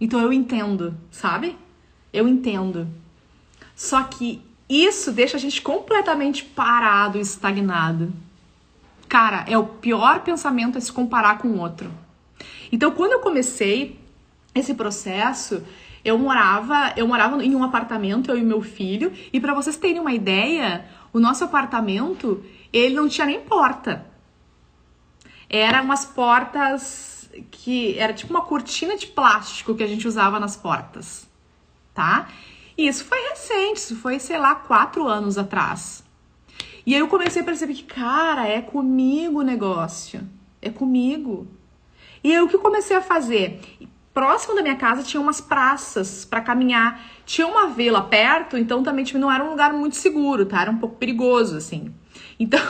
[0.00, 1.56] Então eu entendo, sabe?
[2.12, 2.86] Eu entendo.
[3.74, 8.12] Só que isso deixa a gente completamente parado, estagnado.
[9.08, 11.90] Cara, é o pior pensamento é se comparar com o outro.
[12.72, 13.98] Então, quando eu comecei
[14.54, 15.62] esse processo,
[16.04, 20.00] eu morava, eu morava em um apartamento, eu e meu filho, e para vocês terem
[20.00, 24.06] uma ideia, o nosso apartamento, ele não tinha nem porta.
[25.48, 30.56] Eram umas portas que era tipo uma cortina de plástico que a gente usava nas
[30.56, 31.28] portas,
[31.94, 32.28] tá?
[32.76, 36.04] E isso foi recente, isso foi, sei lá, quatro anos atrás.
[36.84, 40.20] E aí eu comecei a perceber que, cara, é comigo o negócio.
[40.60, 41.48] É comigo.
[42.22, 43.60] E aí o que eu comecei a fazer?
[44.12, 47.02] Próximo da minha casa tinha umas praças para caminhar.
[47.24, 50.60] Tinha uma vila perto, então também tipo, não era um lugar muito seguro, tá?
[50.60, 51.92] Era um pouco perigoso, assim.
[52.38, 52.60] Então,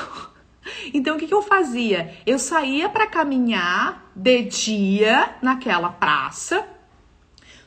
[0.94, 2.14] então o que, que eu fazia?
[2.26, 6.66] Eu saía para caminhar de dia naquela praça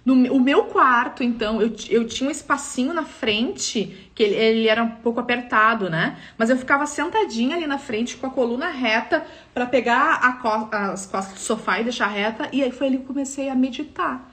[0.05, 4.67] no o meu quarto, então, eu, eu tinha um espacinho na frente, que ele, ele
[4.67, 6.17] era um pouco apertado, né?
[6.37, 11.05] Mas eu ficava sentadinha ali na frente com a coluna reta para pegar co as
[11.05, 12.49] costas do sofá e deixar reta.
[12.51, 14.31] E aí foi ali que eu comecei a meditar.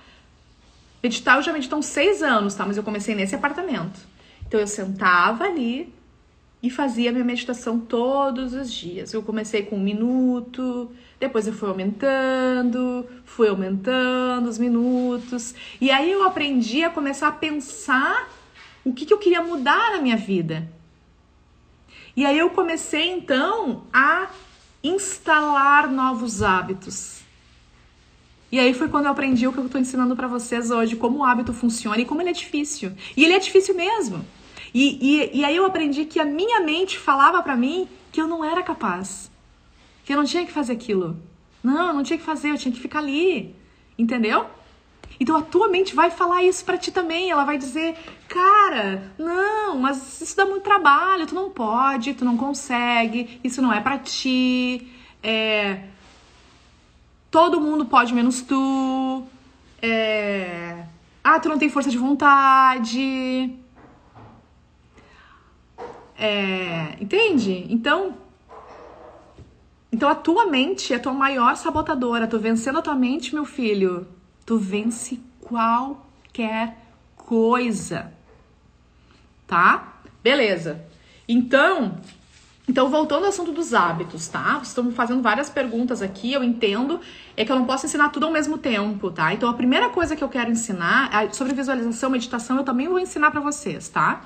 [1.03, 2.65] Meditar eu já medito há uns seis anos, tá?
[2.65, 4.01] Mas eu comecei nesse apartamento.
[4.47, 5.93] Então eu sentava ali,
[6.67, 9.15] e fazia minha meditação todos os dias.
[9.15, 16.11] Eu comecei com um minuto, depois eu fui aumentando, fui aumentando os minutos, e aí
[16.11, 18.29] eu aprendi a começar a pensar
[18.85, 20.69] o que, que eu queria mudar na minha vida.
[22.17, 24.29] E aí eu comecei então a
[24.83, 27.21] instalar novos hábitos.
[28.51, 31.19] E aí foi quando eu aprendi o que eu estou ensinando para vocês hoje, como
[31.19, 32.93] o hábito funciona e como ele é difícil.
[33.17, 34.25] E ele é difícil mesmo.
[34.79, 38.29] E, e, e aí eu aprendi que a minha mente falava para mim que eu
[38.29, 39.31] não era capaz,
[40.05, 41.17] que eu não tinha que fazer aquilo.
[41.65, 43.57] Não, eu não tinha que fazer, eu tinha que ficar ali,
[43.99, 44.45] entendeu?
[45.19, 47.31] Então a tua mente vai falar isso para ti também.
[47.31, 47.97] Ela vai dizer,
[48.29, 53.73] cara, não, mas isso dá muito trabalho, tu não pode, tu não consegue, isso não
[53.73, 54.93] é para ti.
[55.23, 55.85] É,
[57.31, 59.25] todo mundo pode menos tu.
[59.81, 60.85] É,
[61.25, 63.65] ah, tu não tem força de vontade.
[66.19, 67.67] É, entende?
[67.69, 68.15] Então,
[69.93, 72.27] então a tua mente é a tua maior sabotadora.
[72.27, 74.07] Tu vencendo a tua mente, meu filho,
[74.45, 76.77] tu vence qualquer
[77.17, 78.13] coisa.
[79.47, 80.01] Tá?
[80.23, 80.85] Beleza.
[81.29, 81.99] Então,
[82.69, 84.55] então voltando ao assunto dos hábitos, tá?
[84.55, 87.01] Vocês estão me fazendo várias perguntas aqui, eu entendo,
[87.37, 89.33] é que eu não posso ensinar tudo ao mesmo tempo, tá?
[89.33, 93.31] Então a primeira coisa que eu quero ensinar sobre visualização, meditação, eu também vou ensinar
[93.31, 94.25] para vocês, tá?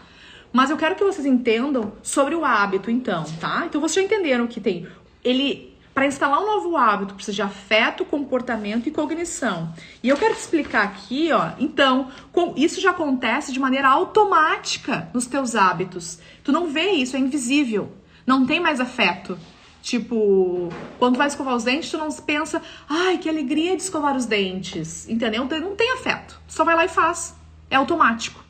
[0.53, 3.65] Mas eu quero que vocês entendam sobre o hábito, então, tá?
[3.67, 4.87] Então vocês já entenderam que tem.
[5.25, 5.71] Ele.
[5.93, 9.75] Para instalar um novo hábito, precisa de afeto, comportamento e cognição.
[10.03, 11.51] E eu quero te explicar aqui, ó.
[11.59, 16.21] Então, com, isso já acontece de maneira automática nos teus hábitos.
[16.45, 17.93] Tu não vê isso, é invisível.
[18.25, 19.37] Não tem mais afeto.
[19.83, 24.17] Tipo, quando tu vai escovar os dentes, tu não pensa, ai, que alegria de escovar
[24.17, 25.09] os dentes.
[25.09, 25.45] Entendeu?
[25.45, 26.41] Não tem afeto.
[26.47, 27.35] Tu só vai lá e faz.
[27.69, 28.43] É automático.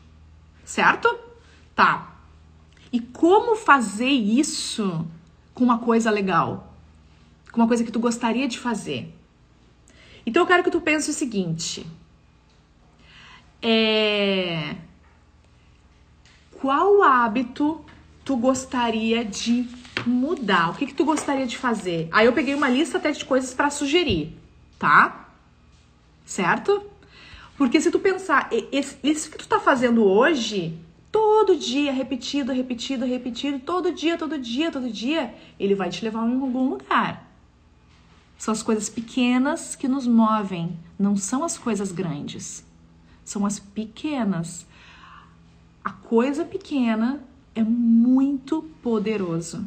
[0.62, 1.29] Certo?
[1.74, 2.16] Tá.
[2.92, 5.06] E como fazer isso
[5.54, 6.74] com uma coisa legal?
[7.52, 9.14] Com uma coisa que tu gostaria de fazer?
[10.26, 11.86] Então eu quero que tu pense o seguinte.
[13.62, 14.76] É...
[16.60, 17.84] Qual hábito
[18.24, 19.68] tu gostaria de
[20.06, 20.70] mudar?
[20.70, 22.08] O que, que tu gostaria de fazer?
[22.12, 24.36] Aí eu peguei uma lista até de coisas para sugerir,
[24.78, 25.28] tá?
[26.24, 26.84] Certo?
[27.56, 30.78] Porque se tu pensar, isso que tu tá fazendo hoje,
[31.10, 36.28] todo dia, repetido, repetido, repetido, todo dia, todo dia, todo dia, ele vai te levar
[36.28, 37.28] em algum lugar.
[38.38, 42.64] São as coisas pequenas que nos movem, não são as coisas grandes.
[43.24, 44.66] São as pequenas.
[45.84, 47.22] A coisa pequena
[47.54, 49.66] é muito poderoso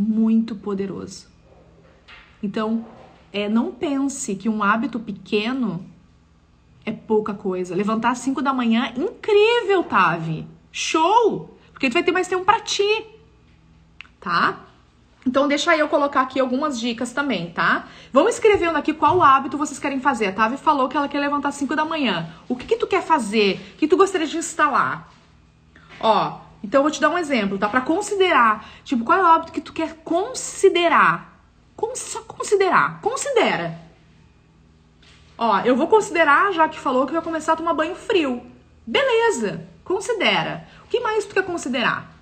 [0.00, 1.28] muito poderoso.
[2.42, 2.86] Então,
[3.32, 5.84] é, não pense que um hábito pequeno
[6.84, 7.74] é pouca coisa.
[7.74, 10.46] Levantar às 5 da manhã, incrível, Tavi.
[10.72, 11.58] Show!
[11.72, 13.06] Porque tu vai ter mais tempo para ti.
[14.20, 14.60] Tá?
[15.26, 17.86] Então deixa eu colocar aqui algumas dicas também, tá?
[18.12, 20.26] Vão escrevendo aqui qual hábito vocês querem fazer.
[20.26, 22.32] A Tavi falou que ela quer levantar às 5 da manhã.
[22.48, 23.60] O que, que tu quer fazer?
[23.74, 25.12] O que tu gostaria de instalar?
[26.00, 27.68] Ó, então eu vou te dar um exemplo, tá?
[27.68, 31.30] Para considerar, tipo, qual é o hábito que tu quer considerar?
[31.94, 33.00] Só considerar?
[33.00, 33.89] Considera.
[35.42, 38.42] Ó, eu vou considerar, já que falou que vai começar a tomar banho frio.
[38.86, 40.68] Beleza, considera.
[40.84, 42.14] O que mais tu quer considerar?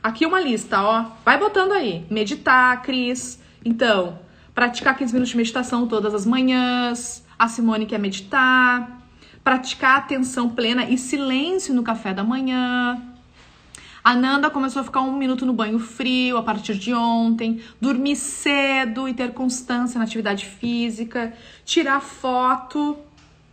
[0.00, 1.06] Aqui uma lista, ó.
[1.24, 2.06] Vai botando aí.
[2.08, 3.42] Meditar, Cris.
[3.64, 4.20] Então,
[4.54, 7.26] praticar 15 minutos de meditação todas as manhãs.
[7.36, 9.02] A Simone quer meditar.
[9.42, 13.09] Praticar atenção plena e silêncio no café da manhã
[14.02, 18.16] a Nanda começou a ficar um minuto no banho frio a partir de ontem, dormir
[18.16, 21.32] cedo e ter constância na atividade física,
[21.64, 22.96] tirar foto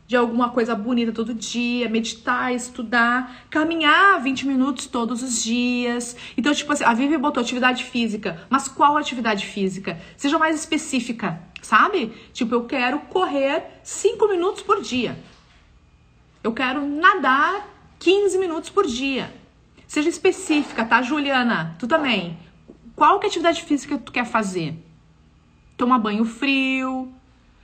[0.08, 6.16] de alguma coisa bonita todo dia, meditar, estudar, caminhar 20 minutos todos os dias.
[6.38, 10.00] Então, tipo assim, a Vivi botou atividade física, mas qual atividade física?
[10.16, 12.14] Seja mais específica, sabe?
[12.32, 15.20] Tipo, eu quero correr 5 minutos por dia.
[16.42, 17.68] Eu quero nadar
[18.00, 19.30] 15 minutos por dia.
[19.88, 21.76] Seja específica, tá, Juliana?
[21.80, 22.38] Tu também.
[22.96, 24.78] Qual que é a atividade física que tu quer fazer?
[25.78, 27.14] Tomar banho frio,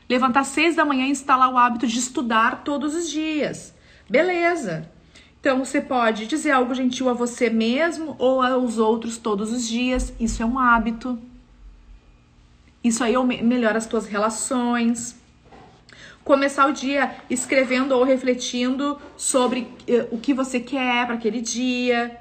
[0.08, 3.76] levantar seis da manhã e instalar o hábito de estudar todos os dias.
[4.10, 4.90] Beleza.
[5.40, 10.14] Então você pode dizer algo gentil a você mesmo ou aos outros todos os dias.
[10.18, 11.20] Isso é um hábito.
[12.82, 15.22] Isso aí melhora as tuas relações
[16.24, 22.20] começar o dia escrevendo ou refletindo sobre eh, o que você quer para aquele dia,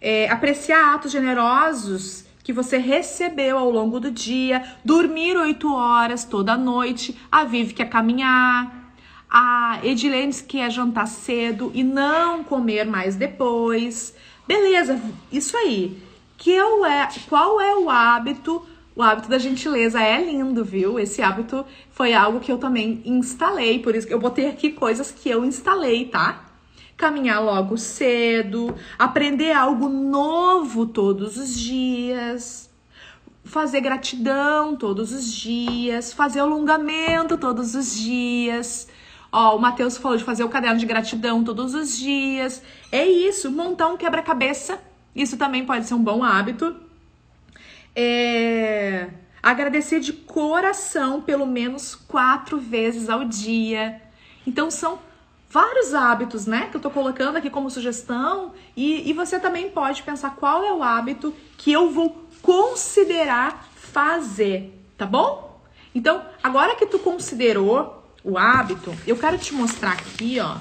[0.00, 6.58] é, apreciar atos generosos que você recebeu ao longo do dia, dormir oito horas toda
[6.58, 8.92] noite, a Vivi quer caminhar,
[9.30, 14.14] a Edilene quer jantar cedo e não comer mais depois.
[14.46, 15.00] Beleza,
[15.32, 15.96] isso aí.
[16.36, 18.62] Que é, qual é o hábito
[18.96, 20.98] o hábito da gentileza é lindo, viu?
[20.98, 25.10] Esse hábito foi algo que eu também instalei, por isso que eu botei aqui coisas
[25.10, 26.44] que eu instalei, tá?
[26.96, 32.70] Caminhar logo cedo, aprender algo novo todos os dias,
[33.42, 38.86] fazer gratidão todos os dias, fazer alongamento todos os dias.
[39.32, 42.62] Ó, o Matheus falou de fazer o caderno de gratidão todos os dias.
[42.92, 44.78] É isso, montar um quebra-cabeça.
[45.16, 46.83] Isso também pode ser um bom hábito
[47.94, 49.08] é,
[49.42, 54.00] agradecer de coração pelo menos quatro vezes ao dia.
[54.46, 54.98] Então são
[55.48, 60.02] vários hábitos, né, que eu tô colocando aqui como sugestão e, e você também pode
[60.02, 65.60] pensar qual é o hábito que eu vou considerar fazer, tá bom?
[65.94, 70.56] Então, agora que tu considerou o hábito, eu quero te mostrar aqui, ó,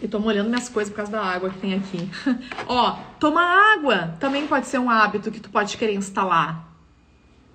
[0.00, 2.08] eu tô molhando minhas coisas por causa da água que tem aqui.
[2.66, 6.68] Ó, tomar água também pode ser um hábito que tu pode querer instalar.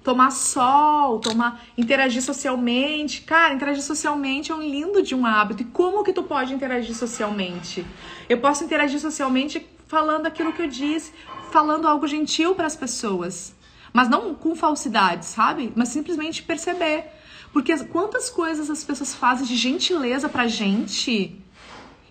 [0.04, 3.22] Tomar sol, tomar, interagir socialmente.
[3.22, 5.64] Cara, interagir socialmente é um lindo de um hábito.
[5.64, 7.84] E como que tu pode interagir socialmente?
[8.30, 11.12] Eu posso interagir socialmente falando aquilo que eu disse,
[11.50, 13.56] falando algo gentil para as pessoas.
[13.92, 15.74] Mas não com falsidade, sabe?
[15.76, 17.06] Mas simplesmente perceber.
[17.52, 21.42] Porque quantas coisas as pessoas fazem de gentileza pra gente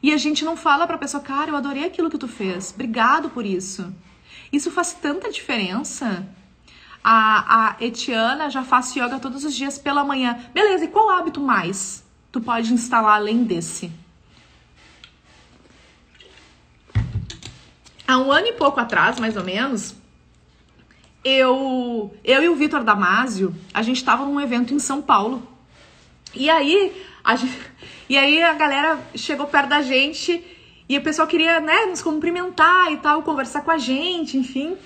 [0.05, 2.73] E a gente não fala pra pessoa, cara, eu adorei aquilo que tu fez.
[2.75, 3.91] Obrigado por isso.
[4.53, 6.29] Isso faz tanta diferença.
[7.03, 10.39] A, a Etiana já faz yoga todos os dias pela manhã.
[10.53, 13.91] Beleza, e qual hábito mais tu pode instalar além desse?
[18.07, 19.97] Há um ano e pouco atrás, mais ou menos,
[21.25, 25.49] eu, eu e o Vitor Damasio, a gente estava num evento em São Paulo.
[26.35, 26.93] E aí,
[27.25, 27.59] a gente,
[28.09, 30.45] e aí a galera chegou perto da gente
[30.89, 34.77] e o pessoal queria, né, nos cumprimentar e tal, conversar com a gente, enfim.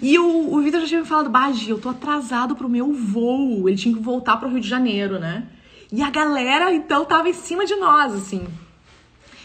[0.00, 3.68] E o, o Vitor já tinha me falado, Baji, eu tô atrasado pro meu voo.
[3.68, 5.46] Ele tinha que voltar pro Rio de Janeiro, né?
[5.92, 8.46] E a galera, então, tava em cima de nós, assim.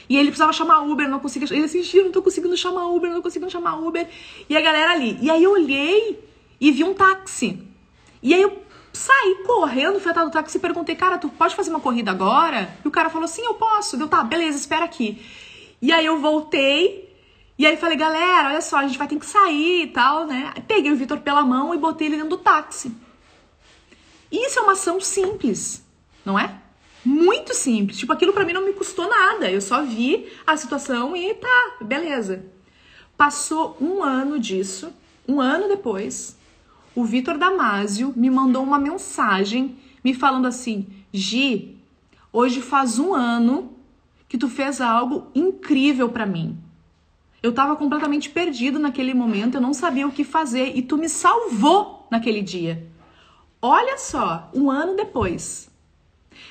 [0.09, 1.53] E ele precisava chamar Uber, não conseguia.
[1.53, 4.07] Ele assistiu, não tô conseguindo chamar Uber, não tô conseguindo chamar Uber.
[4.49, 5.17] E a galera ali.
[5.21, 6.23] E aí eu olhei
[6.61, 7.61] e vi um táxi.
[8.23, 8.61] E aí eu
[8.97, 12.75] saí correndo, fui atrás do táxi e perguntei, cara, tu pode fazer uma corrida agora?
[12.83, 13.97] E o cara falou, sim, eu posso.
[13.97, 15.23] Deu, tá, beleza, espera aqui.
[15.81, 17.07] E aí eu voltei.
[17.57, 20.53] E aí falei, galera, olha só, a gente vai ter que sair e tal, né?
[20.67, 22.91] Peguei o Vitor pela mão e botei ele dentro do táxi.
[24.31, 25.83] Isso é uma ação simples,
[26.25, 26.61] não é?
[27.03, 27.97] Muito simples.
[27.97, 29.49] Tipo, aquilo para mim não me custou nada.
[29.49, 32.45] Eu só vi a situação e tá, beleza.
[33.15, 34.93] Passou um ano disso.
[35.27, 36.37] Um ano depois,
[36.97, 41.77] o Vitor Damasio me mandou uma mensagem me falando assim: Gi,
[42.33, 43.71] hoje faz um ano
[44.27, 46.57] que tu fez algo incrível para mim.
[47.43, 51.07] Eu tava completamente perdido naquele momento, eu não sabia o que fazer e tu me
[51.07, 52.87] salvou naquele dia.
[53.61, 55.69] Olha só, um ano depois.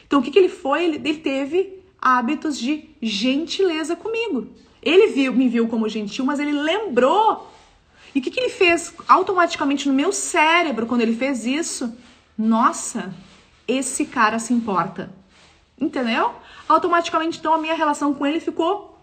[0.07, 0.85] Então, o que, que ele foi?
[0.85, 4.47] Ele, ele teve hábitos de gentileza comigo.
[4.81, 7.53] Ele viu, me viu como gentil, mas ele lembrou.
[8.17, 11.95] E o que, que ele fez automaticamente no meu cérebro quando ele fez isso?
[12.37, 13.15] Nossa,
[13.69, 15.13] esse cara se importa.
[15.79, 16.35] Entendeu?
[16.67, 18.99] Automaticamente, então, a minha relação com ele ficou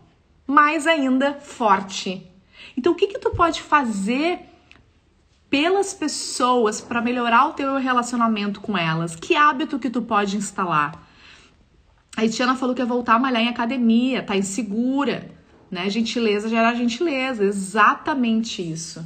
[0.47, 2.27] mais ainda forte.
[2.75, 4.39] Então, o que, que tu pode fazer
[5.47, 9.15] pelas pessoas para melhorar o teu relacionamento com elas?
[9.15, 11.07] Que hábito que tu pode instalar?
[12.17, 15.29] A Etiana falou que ia voltar a malhar em academia, tá insegura,
[15.73, 15.89] né?
[15.89, 19.03] Gentileza gera gentileza, exatamente isso.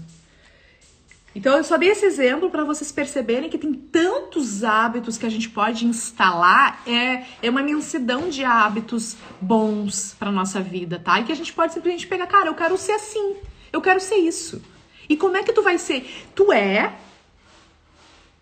[1.34, 5.30] Então eu só dei esse exemplo para vocês perceberem que tem tantos hábitos que a
[5.30, 11.20] gente pode instalar, é, é uma imensidão de hábitos bons para nossa vida, tá?
[11.20, 13.38] E que a gente pode simplesmente pegar, cara, eu quero ser assim,
[13.72, 14.62] eu quero ser isso.
[15.08, 16.28] E como é que tu vai ser?
[16.34, 16.96] Tu é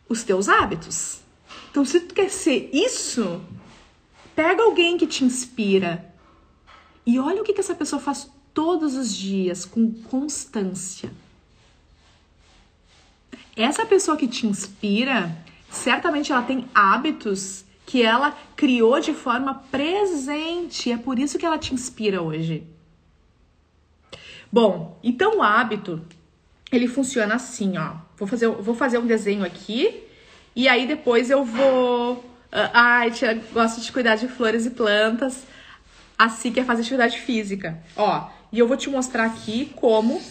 [0.07, 1.19] os teus hábitos.
[1.69, 3.41] Então, se tu quer ser isso,
[4.33, 6.14] pega alguém que te inspira
[7.05, 11.11] e olha o que, que essa pessoa faz todos os dias com constância.
[13.55, 15.35] Essa pessoa que te inspira,
[15.69, 20.91] certamente ela tem hábitos que ela criou de forma presente.
[20.91, 22.63] É por isso que ela te inspira hoje.
[24.51, 26.01] Bom, então o hábito
[26.71, 27.95] ele funciona assim, ó.
[28.17, 30.03] Vou fazer, vou fazer um desenho aqui
[30.55, 32.13] e aí depois eu vou.
[32.13, 35.45] Uh, ai, tia, gosto de cuidar de flores e plantas.
[36.17, 37.81] Assim que é fazer atividade física.
[37.95, 40.21] Ó, e eu vou te mostrar aqui como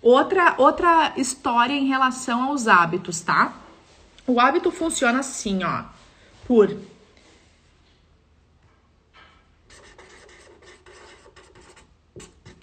[0.00, 3.56] outra outra história em relação aos hábitos, tá?
[4.26, 5.84] O hábito funciona assim, ó,
[6.46, 6.76] por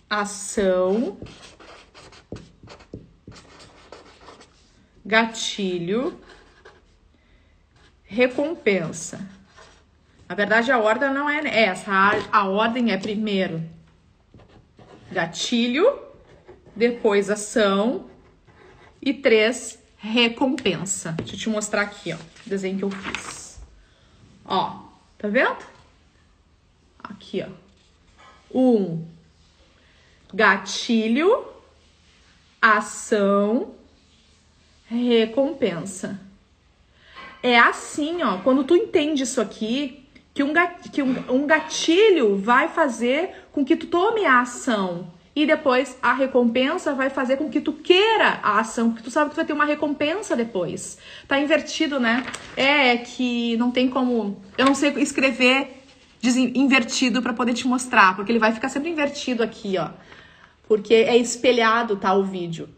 [0.10, 1.17] ação
[5.05, 6.19] gatilho,
[8.03, 9.38] recompensa.
[10.29, 11.91] Na verdade, a ordem não é essa.
[11.91, 13.67] A, a ordem é primeiro
[15.11, 15.99] gatilho,
[16.75, 18.07] depois ação
[19.01, 21.13] e três recompensa.
[21.13, 23.59] Deixa eu te mostrar aqui, ó, o desenho que eu fiz.
[24.45, 24.83] Ó,
[25.17, 25.65] tá vendo?
[27.03, 27.49] Aqui, ó.
[28.53, 29.03] Um
[30.31, 31.43] gatilho,
[32.61, 33.73] ação
[34.85, 36.19] recompensa.
[37.41, 39.98] É assim, ó, quando tu entende isso aqui,
[40.39, 40.54] que um,
[40.93, 45.12] que um, um gatilho vai fazer com que tu tome a ação.
[45.35, 49.29] E depois a recompensa vai fazer com que tu queira a ação, porque tu sabe
[49.29, 50.98] que tu vai ter uma recompensa depois.
[51.27, 52.25] Tá invertido, né?
[52.56, 54.42] É que não tem como.
[54.58, 55.83] Eu não sei escrever
[56.23, 59.90] invertido para poder te mostrar, porque ele vai ficar sempre invertido aqui, ó.
[60.69, 62.13] Porque é espelhado, tá?
[62.13, 62.69] O vídeo.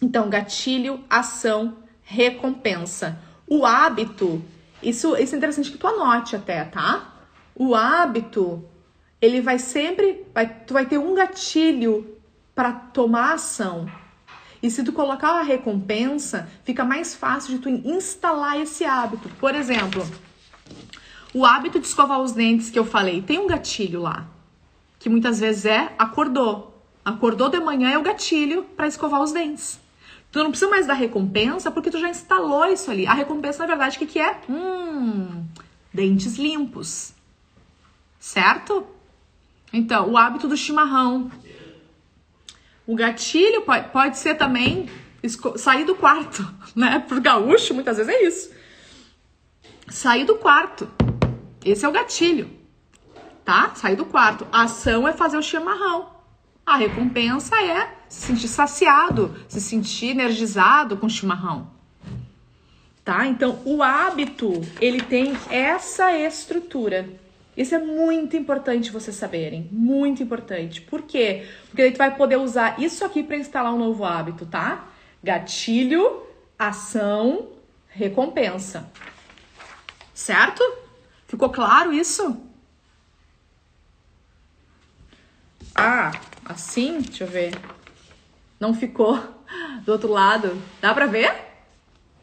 [0.00, 3.18] Então, gatilho, ação, recompensa.
[3.46, 4.42] O hábito,
[4.88, 7.14] isso, isso é interessante que tu anote até, tá?
[7.54, 8.64] O hábito,
[9.20, 12.16] ele vai sempre, vai, tu vai ter um gatilho
[12.54, 13.90] para tomar ação.
[14.62, 19.28] E se tu colocar a recompensa, fica mais fácil de tu instalar esse hábito.
[19.38, 20.02] Por exemplo,
[21.34, 24.26] O hábito de escovar os dentes que eu falei, tem um gatilho lá,
[24.98, 26.82] que muitas vezes é acordou.
[27.04, 29.78] Acordou de manhã é o gatilho para escovar os dentes.
[30.36, 33.06] Tu não precisa mais da recompensa porque tu já instalou isso ali.
[33.06, 34.38] A recompensa, na verdade, o que, que é?
[34.50, 35.46] Hum,
[35.94, 37.14] dentes limpos.
[38.20, 38.86] Certo?
[39.72, 41.30] Então, o hábito do chimarrão.
[42.86, 44.90] O gatilho pode, pode ser também
[45.56, 46.98] sair do quarto, né?
[46.98, 48.52] Pro gaúcho, muitas vezes é isso.
[49.88, 50.86] Sair do quarto.
[51.64, 52.50] Esse é o gatilho,
[53.42, 53.74] tá?
[53.74, 54.46] Sair do quarto.
[54.52, 56.10] A ação é fazer o chimarrão.
[56.66, 61.70] A recompensa é se sentir saciado, se sentir energizado com chimarrão.
[63.04, 63.26] Tá?
[63.26, 67.08] Então, o hábito, ele tem essa estrutura.
[67.56, 70.80] Isso é muito importante vocês saberem, muito importante.
[70.80, 71.46] Por quê?
[71.68, 74.88] Porque a gente vai poder usar isso aqui para instalar um novo hábito, tá?
[75.22, 76.22] Gatilho,
[76.58, 77.48] ação,
[77.88, 78.90] recompensa.
[80.12, 80.62] Certo?
[81.26, 82.36] Ficou claro isso?
[85.74, 86.12] Ah,
[86.44, 87.75] assim, deixa eu ver.
[88.58, 89.18] Não ficou
[89.84, 90.60] do outro lado.
[90.80, 91.32] Dá pra ver?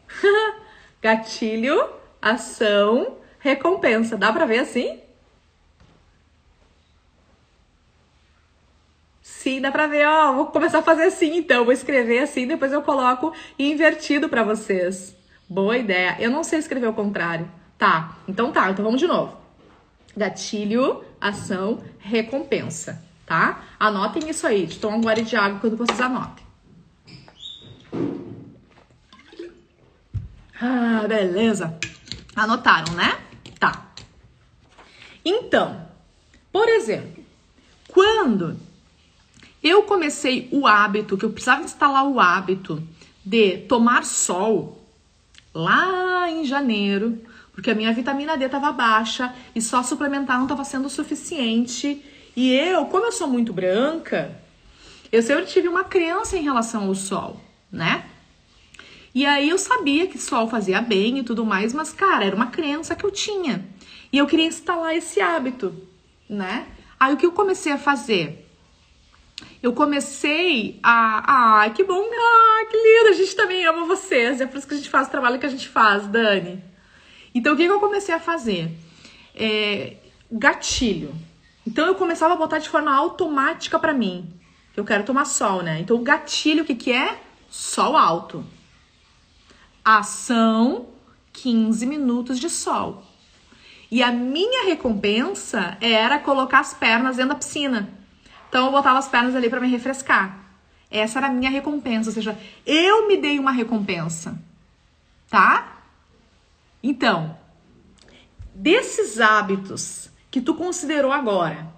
[1.00, 1.88] Gatilho,
[2.20, 4.16] ação, recompensa.
[4.16, 5.00] Dá pra ver assim?
[9.22, 10.32] Sim, dá pra ver, ó.
[10.32, 11.64] Vou começar a fazer assim, então.
[11.64, 15.14] Vou escrever assim, depois eu coloco invertido para vocês.
[15.48, 16.16] Boa ideia.
[16.18, 17.50] Eu não sei escrever o contrário.
[17.76, 18.70] Tá, então tá.
[18.70, 19.36] Então vamos de novo.
[20.16, 23.64] Gatilho, ação, recompensa, tá?
[23.78, 24.66] Anotem isso aí.
[24.66, 26.44] De tomar um gole de água quando vocês anotem.
[30.60, 31.78] Ah, beleza.
[32.34, 33.18] Anotaram, né?
[33.58, 33.92] Tá.
[35.24, 35.88] Então,
[36.52, 37.24] por exemplo,
[37.88, 38.56] quando
[39.62, 42.82] eu comecei o hábito, que eu precisava instalar o hábito
[43.24, 44.84] de tomar sol
[45.54, 47.18] lá em janeiro,
[47.52, 52.04] porque a minha vitamina D estava baixa e só suplementar não estava sendo suficiente.
[52.36, 54.34] E eu, como eu sou muito branca,
[55.12, 58.04] eu sempre tive uma crença em relação ao sol, né?
[59.14, 62.48] E aí eu sabia que sol fazia bem e tudo mais, mas cara, era uma
[62.48, 63.64] crença que eu tinha.
[64.12, 65.74] E eu queria instalar esse hábito,
[66.28, 66.66] né?
[66.98, 68.44] Aí o que eu comecei a fazer?
[69.64, 71.62] eu comecei a.
[71.64, 72.04] Ah, que bom!
[72.12, 73.08] Ah, que lindo!
[73.08, 74.38] A gente também ama vocês.
[74.38, 76.62] É por isso que a gente faz o trabalho que a gente faz, Dani.
[77.34, 78.70] Então, o que, que eu comecei a fazer?
[79.34, 79.96] É,
[80.30, 81.14] gatilho.
[81.66, 84.32] Então, eu começava a botar de forma automática para mim.
[84.76, 85.80] Eu quero tomar sol, né?
[85.80, 87.20] Então, o gatilho, o que, que é?
[87.48, 88.44] Sol alto.
[89.84, 90.88] Ação,
[91.32, 93.02] 15 minutos de sol.
[93.90, 97.88] E a minha recompensa era colocar as pernas dentro da piscina.
[98.48, 100.38] Então eu botava as pernas ali para me refrescar.
[100.90, 104.40] Essa era a minha recompensa, ou seja, eu me dei uma recompensa,
[105.28, 105.82] tá?
[106.80, 107.36] Então,
[108.54, 111.72] desses hábitos que tu considerou agora,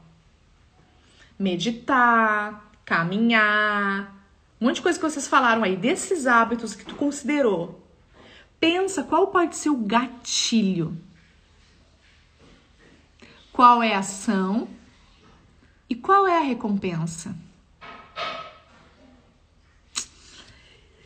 [1.39, 4.17] meditar, caminhar,
[4.59, 7.87] um monte de coisa que vocês falaram aí, desses hábitos que tu considerou,
[8.59, 10.97] pensa qual pode ser o gatilho.
[13.53, 14.67] Qual é a ação
[15.87, 17.37] e qual é a recompensa?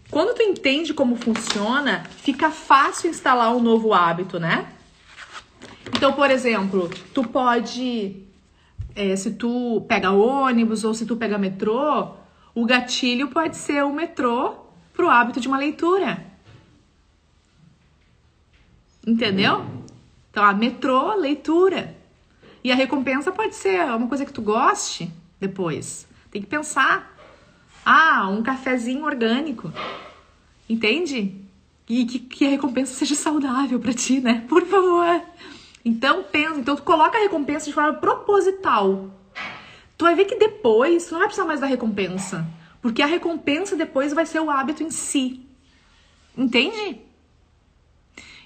[0.09, 4.73] Quando tu entende como funciona, fica fácil instalar um novo hábito, né?
[5.87, 8.23] Então, por exemplo, tu pode,
[8.95, 12.15] é, se tu pega ônibus ou se tu pega metrô,
[12.55, 14.57] o gatilho pode ser o metrô
[14.93, 16.25] pro hábito de uma leitura.
[19.07, 19.65] Entendeu?
[20.31, 21.97] Então, a metrô, leitura.
[22.63, 25.11] E a recompensa pode ser uma coisa que tu goste
[25.41, 26.07] depois.
[26.31, 27.17] Tem que pensar.
[27.85, 29.73] Ah, um cafezinho orgânico.
[30.69, 31.35] Entende?
[31.89, 34.45] E que, que a recompensa seja saudável para ti, né?
[34.49, 35.23] Por favor.
[35.85, 39.11] Então pensa, então tu coloca a recompensa de forma proposital.
[39.97, 42.47] Tu vai ver que depois tu não vai precisar mais da recompensa,
[42.81, 45.47] porque a recompensa depois vai ser o hábito em si.
[46.37, 47.01] Entende?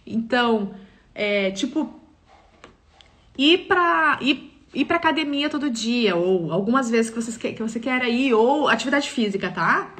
[0.06, 0.74] Então,
[1.14, 2.00] é, tipo,
[3.38, 7.80] ir para ir, ir pra academia todo dia, ou algumas vezes que, vocês, que você
[7.80, 9.92] quer ir, ou atividade física, tá?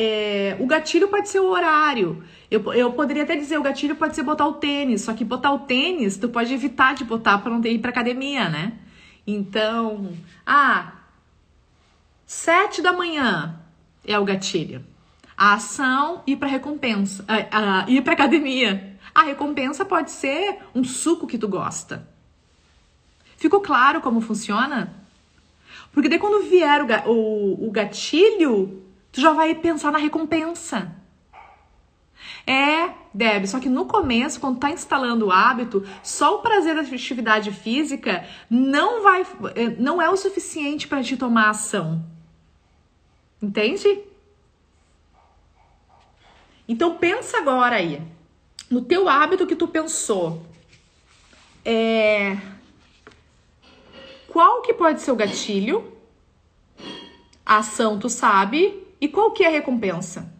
[0.00, 2.22] É, o gatilho pode ser o horário.
[2.48, 5.52] Eu, eu poderia até dizer, o gatilho pode ser botar o tênis, só que botar
[5.52, 8.74] o tênis, tu pode evitar de botar para não ter ir pra academia, né?
[9.26, 10.12] Então,
[10.46, 10.92] ah,
[12.24, 13.60] sete da manhã
[14.06, 14.84] é o gatilho.
[15.36, 18.96] A ação ir para recompensa, a, a, ir para academia.
[19.12, 22.08] A recompensa pode ser um suco que tu gosta.
[23.36, 24.94] Ficou claro como funciona?
[25.92, 30.94] Porque daí quando vier o, o, o gatilho, tu já vai pensar na recompensa.
[32.46, 36.80] É, Deb, só que no começo, quando tá instalando o hábito, só o prazer da
[36.80, 39.22] atividade física não vai
[39.54, 42.04] eh, não é o suficiente para te tomar ação.
[43.40, 44.00] Entende?
[46.66, 48.02] Então pensa agora aí,
[48.70, 50.42] no teu hábito que tu pensou.
[51.64, 52.36] É
[54.38, 55.92] qual que pode ser o gatilho?
[57.44, 60.32] A ação tu sabe e qual que é a recompensa?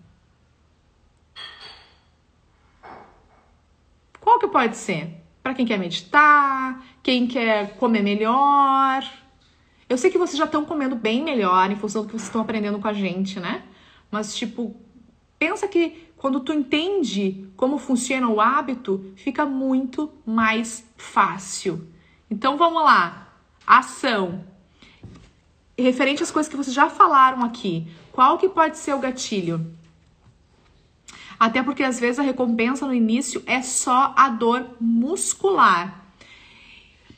[4.21, 5.23] Qual que pode ser?
[5.43, 9.03] Para quem quer meditar, quem quer comer melhor.
[9.89, 12.43] Eu sei que vocês já estão comendo bem melhor em função do que vocês estão
[12.43, 13.63] aprendendo com a gente, né?
[14.11, 14.77] Mas tipo,
[15.39, 21.89] pensa que quando tu entende como funciona o hábito, fica muito mais fácil.
[22.31, 23.33] Então vamos lá.
[23.67, 24.45] Ação.
[25.79, 27.87] Referente às coisas que vocês já falaram aqui,
[28.19, 29.65] qual que pode ser o gatilho?
[31.39, 36.05] Até porque às vezes a recompensa no início é só a dor muscular.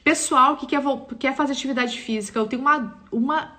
[0.05, 0.83] Pessoal que quer,
[1.19, 3.51] quer fazer atividade física, eu tenho uma, uma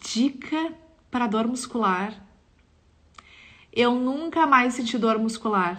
[0.00, 0.72] dica
[1.10, 2.14] para dor muscular.
[3.72, 5.76] Eu nunca mais senti dor muscular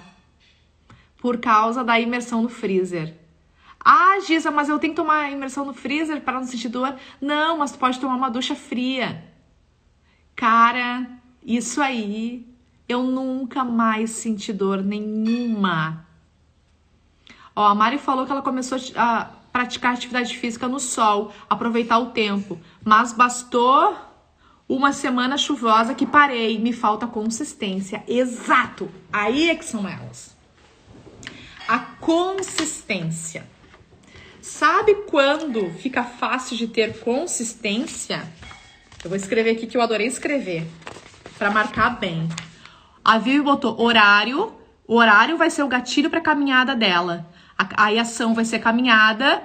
[1.19, 3.15] por causa da imersão no freezer.
[3.79, 6.97] Ah, Giza, mas eu tenho que tomar imersão no freezer para não sentir dor?
[7.21, 9.33] Não, mas tu pode tomar uma ducha fria.
[10.35, 11.07] Cara,
[11.43, 12.45] isso aí
[12.87, 16.05] eu nunca mais senti dor nenhuma.
[17.55, 22.07] Ó, a Mari falou que ela começou a praticar atividade física no sol, aproveitar o
[22.07, 23.95] tempo, mas bastou
[24.67, 28.03] uma semana chuvosa que parei, me falta consistência.
[28.07, 28.91] Exato!
[29.13, 30.35] Aí é que são elas.
[31.67, 33.47] A consistência.
[34.41, 38.29] Sabe quando fica fácil de ter consistência?
[39.05, 40.65] Eu vou escrever aqui que eu adorei escrever
[41.37, 42.27] para marcar bem.
[43.03, 44.51] A Vivi botou horário.
[44.87, 47.23] O horário vai ser o gatilho para caminhada dela.
[47.55, 49.43] A, a ação vai ser caminhada.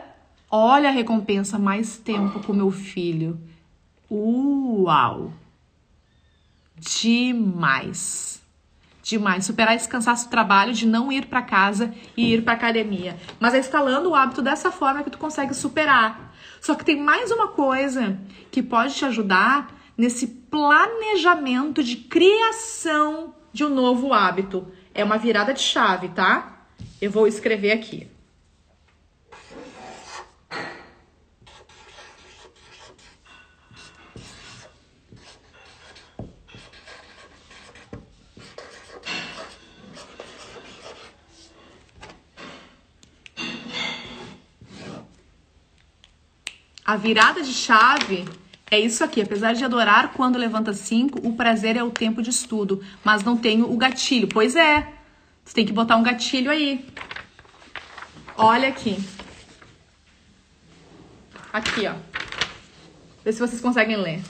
[0.51, 3.39] Olha a recompensa, mais tempo com meu filho.
[4.11, 5.31] Uau!
[6.75, 8.41] Demais.
[9.03, 9.45] Demais.
[9.45, 13.15] Superar esse cansaço do trabalho de não ir para casa e ir para academia.
[13.39, 16.30] Mas é instalando o hábito dessa forma que tu consegue superar.
[16.61, 18.19] Só que tem mais uma coisa
[18.51, 24.67] que pode te ajudar nesse planejamento de criação de um novo hábito.
[24.95, 26.67] É uma virada de chave, tá?
[27.01, 28.09] Eu vou escrever aqui.
[46.91, 48.25] A virada de chave
[48.69, 52.31] é isso aqui, apesar de adorar quando levanta cinco, o prazer é o tempo de
[52.31, 54.27] estudo, mas não tenho o gatilho.
[54.27, 54.93] Pois é,
[55.45, 56.85] você tem que botar um gatilho aí.
[58.37, 58.99] Olha aqui.
[61.53, 61.95] Aqui, ó.
[63.25, 64.21] Vê se vocês conseguem ler.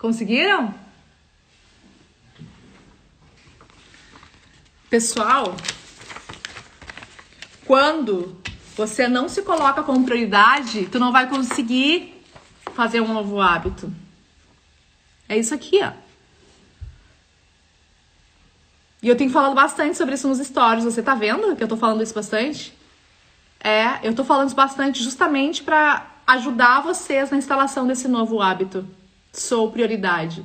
[0.00, 0.74] Conseguiram?
[4.90, 5.54] Pessoal,
[7.64, 8.36] quando
[8.76, 12.20] você não se coloca como prioridade, tu não vai conseguir
[12.74, 13.92] fazer um novo hábito.
[15.28, 15.92] É isso aqui, ó.
[19.00, 20.82] E eu tenho falado bastante sobre isso nos stories.
[20.82, 22.76] Você tá vendo que eu tô falando isso bastante?
[23.62, 28.84] É, eu tô falando isso bastante justamente para ajudar vocês na instalação desse novo hábito.
[29.32, 30.44] Sou prioridade.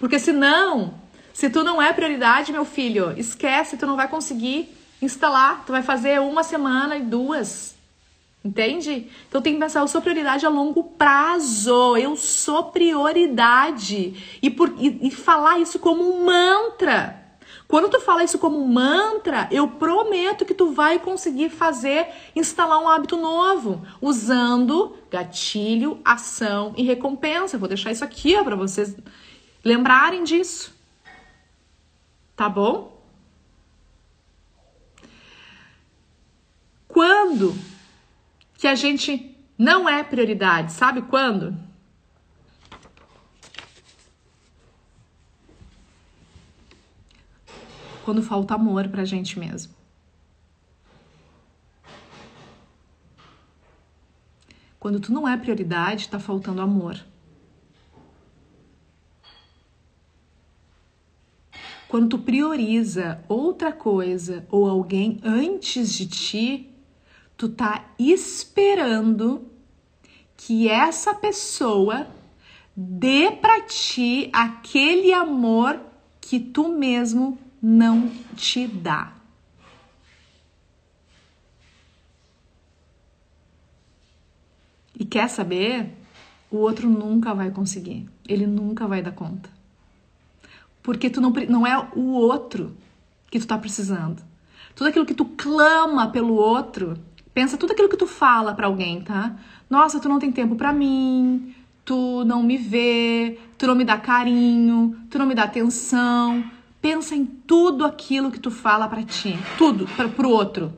[0.00, 0.94] Porque senão,
[1.38, 5.64] se tu não é prioridade, meu filho, esquece, tu não vai conseguir instalar.
[5.64, 7.76] Tu vai fazer uma semana e duas.
[8.44, 9.08] Entende?
[9.28, 11.96] Então tem que pensar, eu sou prioridade a longo prazo.
[11.96, 14.38] Eu sou prioridade.
[14.42, 17.24] E, por, e, e falar isso como um mantra.
[17.68, 22.82] Quando tu fala isso como um mantra, eu prometo que tu vai conseguir fazer, instalar
[22.82, 27.56] um hábito novo, usando gatilho, ação e recompensa.
[27.56, 28.96] Vou deixar isso aqui, para vocês
[29.64, 30.76] lembrarem disso.
[32.38, 32.96] Tá bom?
[36.86, 37.52] Quando
[38.56, 40.70] que a gente não é prioridade?
[40.70, 41.58] Sabe quando?
[48.04, 49.74] Quando falta amor pra gente mesmo.
[54.78, 57.04] Quando tu não é prioridade, tá faltando amor.
[61.88, 66.70] Quando tu prioriza outra coisa ou alguém antes de ti,
[67.34, 69.50] tu tá esperando
[70.36, 72.06] que essa pessoa
[72.76, 75.80] dê para ti aquele amor
[76.20, 79.14] que tu mesmo não te dá.
[84.94, 85.90] E quer saber?
[86.50, 88.08] O outro nunca vai conseguir.
[88.28, 89.57] Ele nunca vai dar conta.
[90.82, 92.76] Porque tu não, não é o outro
[93.30, 94.22] que tu tá precisando.
[94.74, 96.96] Tudo aquilo que tu clama pelo outro,
[97.34, 99.36] pensa tudo aquilo que tu fala para alguém, tá?
[99.68, 101.54] Nossa, tu não tem tempo para mim,
[101.84, 106.44] tu não me vê, tu não me dá carinho, tu não me dá atenção.
[106.80, 110.72] Pensa em tudo aquilo que tu fala para ti, tudo, para pro outro.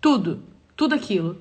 [0.00, 0.42] Tudo,
[0.76, 1.36] tudo aquilo.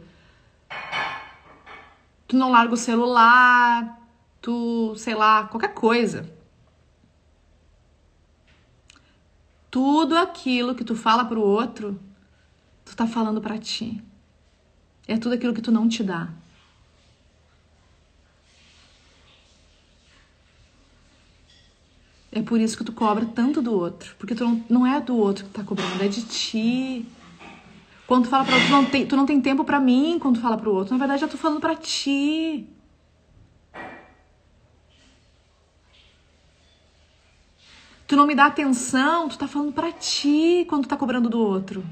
[2.27, 3.99] Tu não larga o celular,
[4.41, 6.29] tu, sei lá, qualquer coisa.
[9.69, 11.99] Tudo aquilo que tu fala pro outro,
[12.83, 14.03] tu tá falando para ti.
[15.07, 16.29] É tudo aquilo que tu não te dá.
[22.31, 24.15] É por isso que tu cobra tanto do outro.
[24.17, 27.05] Porque tu não, não é do outro que tá cobrando, é de ti.
[28.05, 30.35] Quando tu fala pra outro, tu não tem, tu não tem tempo para mim quando
[30.35, 30.93] tu fala pro outro.
[30.93, 32.67] Na verdade, eu tô falando para ti.
[38.19, 41.85] Não me dá atenção, tu tá falando para ti quando tu tá cobrando do outro.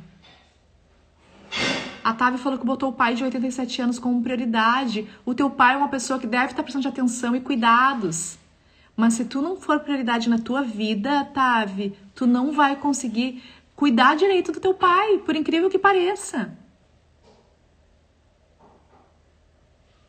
[2.03, 5.07] A Tavi falou que botou o pai de 87 anos como prioridade.
[5.25, 8.37] O teu pai é uma pessoa que deve estar precisando de atenção e cuidados.
[8.95, 13.41] Mas se tu não for prioridade na tua vida, Tavi, tu não vai conseguir
[13.73, 16.53] cuidar direito do teu pai, por incrível que pareça.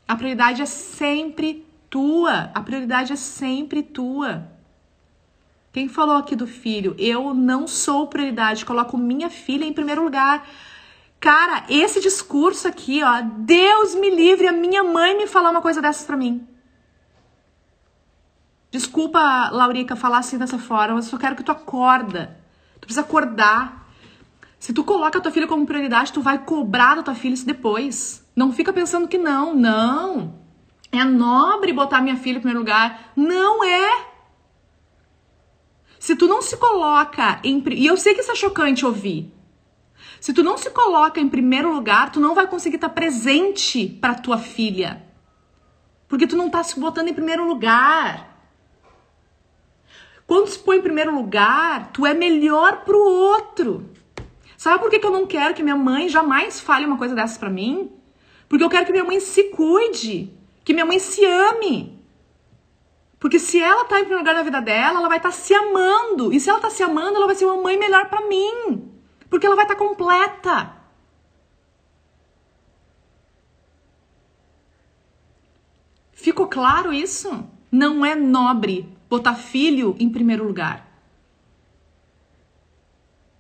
[0.07, 2.51] A prioridade é sempre tua.
[2.55, 4.58] A prioridade é sempre tua.
[5.73, 6.95] Quem falou aqui do filho?
[6.99, 10.47] Eu não sou prioridade, coloco minha filha em primeiro lugar.
[11.21, 15.83] Cara, esse discurso aqui, ó, Deus me livre a minha mãe me falar uma coisa
[15.83, 16.47] dessas pra mim.
[18.71, 22.39] Desculpa, Laurica, falar assim dessa forma, mas eu só quero que tu acorda.
[22.81, 23.89] Tu precisa acordar.
[24.59, 27.47] Se tu coloca a tua filha como prioridade, tu vai cobrar da tua filha isso
[27.47, 28.25] depois.
[28.37, 29.55] Não fica pensando que não.
[29.55, 30.35] Não.
[30.93, 33.13] É nobre botar minha filha em primeiro lugar.
[33.17, 34.08] Não é.
[36.09, 37.63] Se tu não se coloca em.
[37.73, 39.31] E eu sei que isso é chocante ouvir.
[40.19, 44.15] Se tu não se coloca em primeiro lugar, tu não vai conseguir estar presente para
[44.15, 45.05] tua filha.
[46.09, 48.41] Porque tu não tá se botando em primeiro lugar.
[50.27, 53.91] Quando se põe em primeiro lugar, tu é melhor pro outro.
[54.57, 57.37] Sabe por que, que eu não quero que minha mãe jamais fale uma coisa dessas
[57.37, 57.93] para mim?
[58.49, 60.33] Porque eu quero que minha mãe se cuide,
[60.65, 61.98] que minha mãe se ame.
[63.19, 65.53] Porque se ela tá em primeiro lugar na vida dela, ela vai estar tá se
[65.53, 66.33] amando.
[66.33, 68.91] E se ela tá se amando, ela vai ser uma mãe melhor para mim.
[69.29, 70.79] Porque ela vai estar tá completa.
[76.13, 77.45] Ficou claro isso?
[77.71, 80.87] Não é nobre botar filho em primeiro lugar.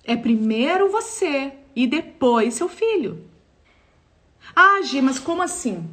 [0.04, 3.24] É primeiro você e depois seu filho.
[4.56, 5.88] Ah, Gi, mas como assim?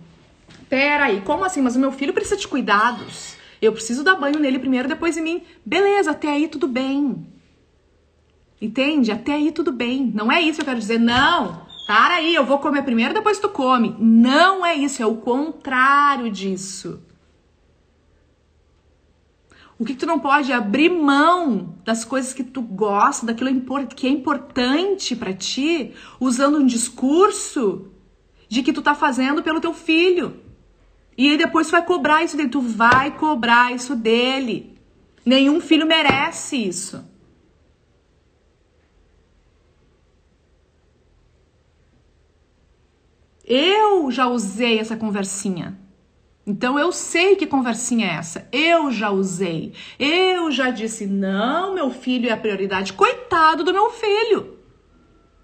[0.69, 1.61] Pera aí, como assim?
[1.61, 3.34] Mas o meu filho precisa de cuidados.
[3.61, 5.41] Eu preciso dar banho nele primeiro, depois em mim.
[5.65, 7.25] Beleza, até aí tudo bem.
[8.61, 9.11] Entende?
[9.11, 10.11] Até aí tudo bem.
[10.13, 10.99] Não é isso que eu quero dizer.
[10.99, 13.95] Não, para aí, eu vou comer primeiro, depois tu come.
[13.99, 17.01] Não é isso, é o contrário disso.
[19.77, 23.49] O que, tu não pode é abrir mão das coisas que tu gosta, daquilo
[23.89, 27.91] que é importante para ti, usando um discurso
[28.47, 30.39] de que tu tá fazendo pelo teu filho.
[31.17, 34.77] E aí depois vai cobrar isso dele, tu vai cobrar isso dele.
[35.25, 37.03] Nenhum filho merece isso.
[43.43, 45.79] Eu já usei essa conversinha.
[46.47, 48.47] Então eu sei que conversinha é essa.
[48.51, 49.73] Eu já usei.
[49.99, 52.93] Eu já disse: não, meu filho é a prioridade.
[52.93, 54.57] Coitado do meu filho.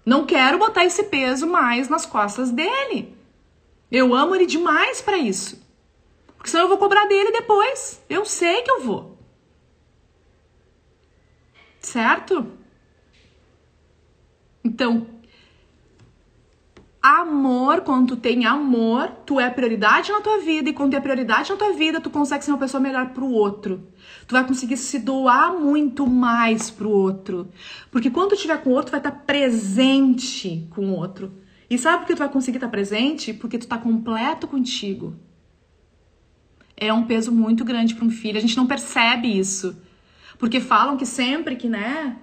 [0.04, 3.16] Não quero botar esse peso mais nas costas dele.
[3.90, 5.61] Eu amo ele demais para isso.
[6.42, 8.02] Porque senão eu vou cobrar dele depois.
[8.10, 9.16] Eu sei que eu vou.
[11.78, 12.48] Certo?
[14.64, 15.06] Então,
[17.00, 21.00] amor, quando tu tem amor, tu é prioridade na tua vida e quando tu é
[21.00, 23.86] prioridade na tua vida, tu consegue ser uma pessoa melhor pro outro.
[24.26, 27.52] Tu vai conseguir se doar muito mais pro outro.
[27.88, 31.32] Porque quando tu estiver com o outro, tu vai estar presente com o outro.
[31.70, 33.32] E sabe por que tu vai conseguir estar presente?
[33.32, 35.14] Porque tu tá completo contigo.
[36.76, 38.38] É um peso muito grande para um filho.
[38.38, 39.76] A gente não percebe isso.
[40.38, 42.16] Porque falam que sempre que, né,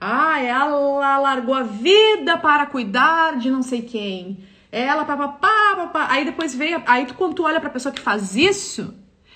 [0.00, 4.44] ah, ela largou a vida para cuidar de não sei quem.
[4.70, 6.06] Ela papapá, papá.
[6.10, 6.82] Aí depois veio.
[6.86, 8.94] Aí quando tu olha pra pessoa que faz isso,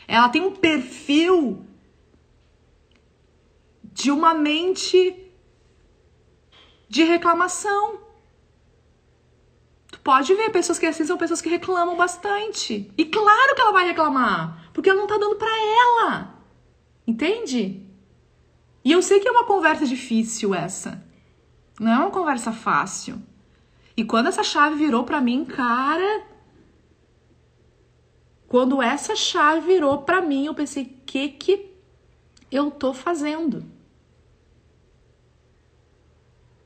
[0.08, 1.66] Ela tem um perfil
[3.82, 5.16] de uma mente
[6.88, 8.05] de reclamação.
[10.06, 12.88] Pode ver, pessoas que assim são pessoas que reclamam bastante.
[12.96, 16.32] E claro que ela vai reclamar, porque ela não tá dando para ela.
[17.04, 17.84] Entende?
[18.84, 21.04] E eu sei que é uma conversa difícil essa.
[21.80, 23.20] Não é uma conversa fácil.
[23.96, 26.24] E quando essa chave virou para mim, cara,
[28.46, 31.74] quando essa chave virou para mim, eu pensei, que que
[32.48, 33.64] eu tô fazendo?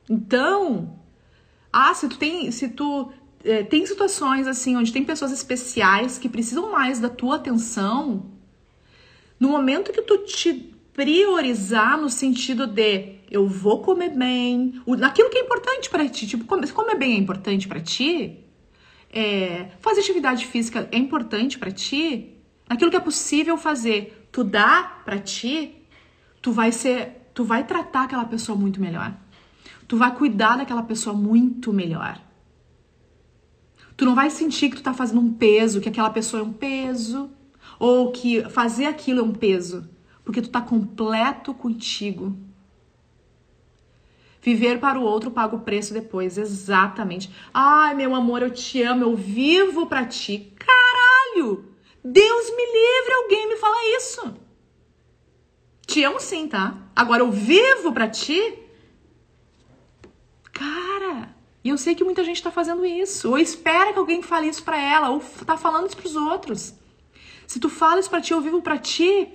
[0.07, 0.95] Então,
[1.73, 3.11] ah, se tu tem, se tu
[3.43, 8.31] é, tem situações assim onde tem pessoas especiais que precisam mais da tua atenção,
[9.39, 15.37] no momento que tu te priorizar no sentido de eu vou comer bem, naquilo que
[15.37, 18.39] é importante para ti, tipo, comer bem é importante para ti,
[19.11, 22.35] é, fazer atividade física é importante para ti,
[22.69, 25.75] naquilo que é possível fazer, tu dá para ti,
[26.41, 29.13] tu vai ser, tu vai tratar aquela pessoa muito melhor.
[29.87, 32.21] Tu vai cuidar daquela pessoa muito melhor.
[34.01, 36.51] Tu não vai sentir que tu tá fazendo um peso, que aquela pessoa é um
[36.51, 37.29] peso,
[37.77, 39.87] ou que fazer aquilo é um peso,
[40.25, 42.35] porque tu tá completo contigo.
[44.41, 47.31] Viver para o outro paga o preço depois, exatamente.
[47.53, 50.51] Ai, meu amor, eu te amo, eu vivo para ti.
[50.57, 51.63] Caralho!
[52.03, 54.33] Deus me livre alguém me fala isso.
[55.85, 56.75] Te amo sim, tá?
[56.95, 58.61] Agora eu vivo para ti
[60.61, 60.90] Cara,
[61.63, 64.63] e eu sei que muita gente tá fazendo isso, ou espera que alguém fale isso
[64.63, 66.73] para ela, ou tá falando isso pros outros.
[67.45, 69.27] Se tu fala isso pra ti, eu vivo pra ti,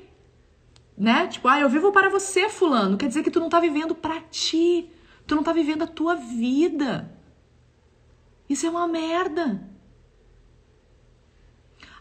[0.97, 1.27] né?
[1.27, 2.97] Tipo, ah, eu vivo para você, fulano.
[2.97, 4.91] Quer dizer que tu não tá vivendo pra ti.
[5.27, 7.13] Tu não tá vivendo a tua vida.
[8.49, 9.61] Isso é uma merda.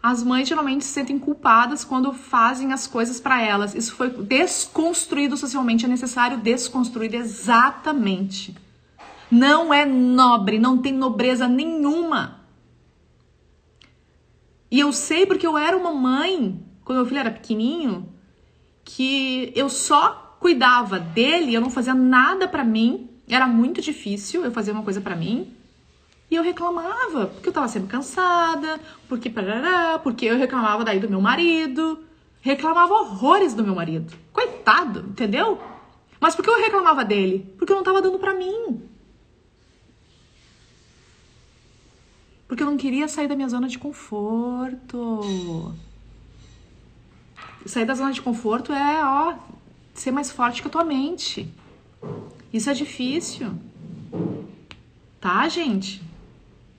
[0.02, 3.76] As mães geralmente se sentem culpadas quando fazem as coisas para elas.
[3.76, 5.86] Isso foi desconstruído socialmente.
[5.86, 8.56] É necessário desconstruir exatamente.
[9.32, 12.46] Não é nobre, não tem nobreza nenhuma.
[14.70, 18.10] E eu sei porque eu era uma mãe, quando meu filho era pequenininho,
[18.84, 23.10] que eu só cuidava dele, eu não fazia nada para mim.
[23.28, 25.52] Era muito difícil eu fazer uma coisa para mim.
[26.30, 31.10] E eu reclamava, porque eu tava sempre cansada, porque parará, porque eu reclamava daí do
[31.10, 32.04] meu marido.
[32.42, 34.14] Reclamava horrores do meu marido.
[34.32, 35.60] Coitado, entendeu?
[36.20, 37.54] Mas por que eu reclamava dele?
[37.58, 38.84] Porque eu não tava dando para mim.
[42.56, 45.76] Porque eu não queria sair da minha zona de conforto.
[47.66, 49.34] Sair da zona de conforto é, ó,
[49.94, 51.54] ser mais forte que a tua mente.
[52.54, 53.52] Isso é difícil.
[55.20, 56.02] Tá, gente?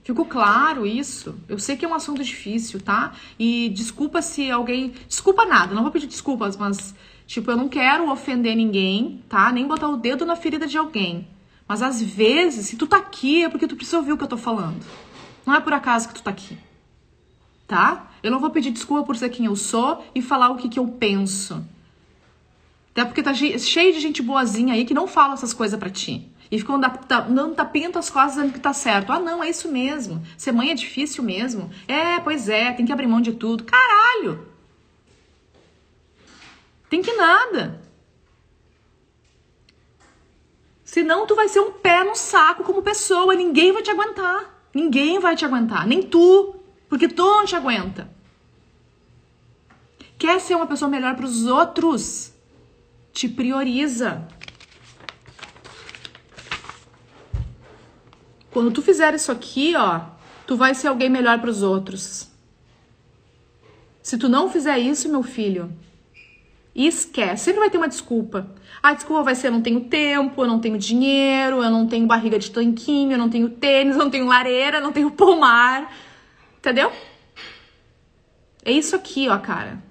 [0.03, 1.35] Ficou claro isso?
[1.47, 3.13] Eu sei que é um assunto difícil, tá?
[3.37, 4.95] E desculpa se alguém.
[5.07, 6.95] Desculpa nada, não vou pedir desculpas, mas,
[7.27, 9.51] tipo, eu não quero ofender ninguém, tá?
[9.51, 11.27] Nem botar o dedo na ferida de alguém.
[11.67, 14.27] Mas às vezes, se tu tá aqui, é porque tu precisa ouvir o que eu
[14.27, 14.83] tô falando.
[15.47, 16.57] Não é por acaso que tu tá aqui.
[17.65, 18.11] Tá?
[18.21, 20.77] Eu não vou pedir desculpa por ser quem eu sou e falar o que, que
[20.77, 21.65] eu penso.
[22.91, 26.29] Até porque tá cheio de gente boazinha aí que não fala essas coisas para ti.
[26.51, 29.11] E ficam dando tapinha as costas dizendo que tá certo.
[29.13, 30.21] Ah, não, é isso mesmo.
[30.37, 31.71] Ser mãe é difícil mesmo.
[31.87, 33.63] É, pois é, tem que abrir mão de tudo.
[33.63, 34.45] Caralho!
[36.89, 37.81] Tem que nada.
[40.83, 44.56] Senão tu vai ser um pé no saco como pessoa, ninguém vai te aguentar.
[44.77, 46.55] Ninguém vai te aguentar, nem tu,
[46.87, 48.07] porque tu não te aguenta.
[50.19, 52.31] Quer ser uma pessoa melhor para os outros?
[53.11, 54.27] Te prioriza.
[58.51, 60.01] Quando tu fizer isso aqui, ó,
[60.45, 62.29] tu vai ser alguém melhor para os outros.
[64.03, 65.75] Se tu não fizer isso, meu filho,
[66.75, 67.45] esquece.
[67.45, 68.47] Sempre vai ter uma desculpa.
[68.87, 72.07] A desculpa vai ser: eu não tenho tempo, eu não tenho dinheiro, eu não tenho
[72.07, 75.93] barriga de tanquinho, eu não tenho tênis, eu não tenho lareira, eu não tenho pomar.
[76.57, 76.89] Entendeu?
[78.63, 79.83] É isso aqui, ó, cara.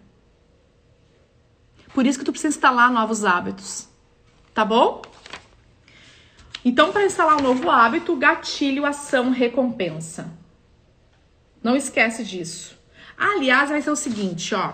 [1.93, 3.87] Por isso que tu precisa instalar novos hábitos.
[4.55, 5.03] Tá bom?
[6.65, 10.33] Então, para instalar um novo hábito, gatilho, ação, recompensa.
[11.63, 12.75] Não esquece disso.
[13.15, 14.73] Aliás, vai ser o seguinte, ó.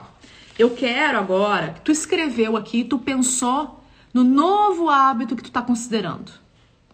[0.57, 3.82] Eu quero agora, tu escreveu aqui, tu pensou
[4.13, 6.33] no novo hábito que tu tá considerando,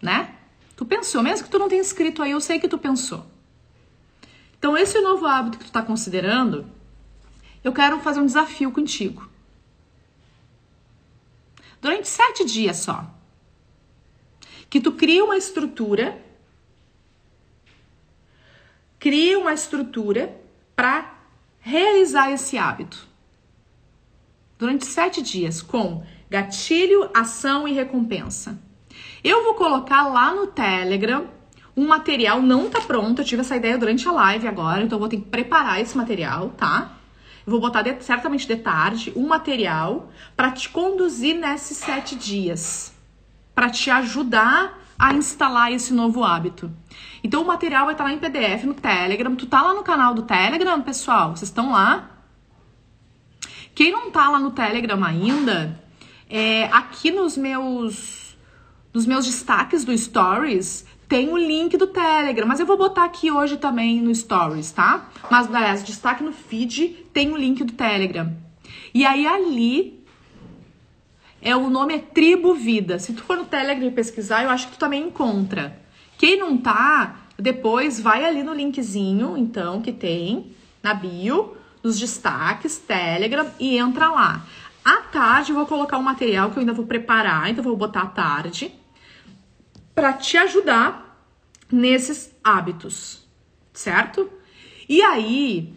[0.01, 0.35] né?
[0.75, 3.25] Tu pensou, mesmo que tu não tenha escrito aí, eu sei que tu pensou.
[4.57, 6.65] Então, esse novo hábito que tu tá considerando,
[7.63, 9.29] eu quero fazer um desafio contigo.
[11.81, 13.09] Durante sete dias só.
[14.69, 16.21] Que tu cria uma estrutura,
[18.99, 20.39] cria uma estrutura
[20.75, 21.17] para
[21.59, 23.07] realizar esse hábito.
[24.57, 28.59] Durante sete dias, com gatilho, ação e recompensa.
[29.23, 31.27] Eu vou colocar lá no Telegram
[31.75, 34.99] um material, não tá pronto, eu tive essa ideia durante a live agora, então eu
[34.99, 36.93] vou ter que preparar esse material, tá?
[37.45, 42.93] Vou botar de, certamente de tarde um material para te conduzir nesses sete dias,
[43.55, 46.69] para te ajudar a instalar esse novo hábito.
[47.23, 49.33] Então o material vai estar lá em PDF no Telegram.
[49.35, 51.35] Tu tá lá no canal do Telegram, pessoal?
[51.35, 52.09] Vocês estão lá?
[53.73, 55.81] Quem não tá lá no Telegram ainda,
[56.29, 58.37] é, aqui nos meus
[58.93, 63.31] nos meus destaques do Stories tem o link do Telegram, mas eu vou botar aqui
[63.31, 65.09] hoje também no Stories, tá?
[65.29, 68.31] Mas, aliás, destaque no feed tem o link do Telegram.
[68.93, 69.99] E aí ali
[71.41, 72.99] é o nome é Tribo Vida.
[72.99, 75.79] Se tu for no Telegram e pesquisar, eu acho que tu também encontra.
[76.15, 80.51] Quem não tá, depois vai ali no linkzinho, então, que tem
[80.83, 84.45] na bio nos destaques, Telegram e entra lá.
[84.89, 88.01] À tarde eu vou colocar um material que eu ainda vou preparar, então vou botar
[88.01, 88.73] à tarde
[89.93, 91.23] para te ajudar
[91.71, 93.23] nesses hábitos,
[93.71, 94.27] certo?
[94.87, 95.71] E aí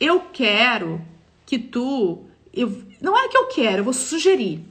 [0.00, 1.00] eu quero
[1.46, 4.64] que tu, eu, não é que eu quero, eu vou sugerir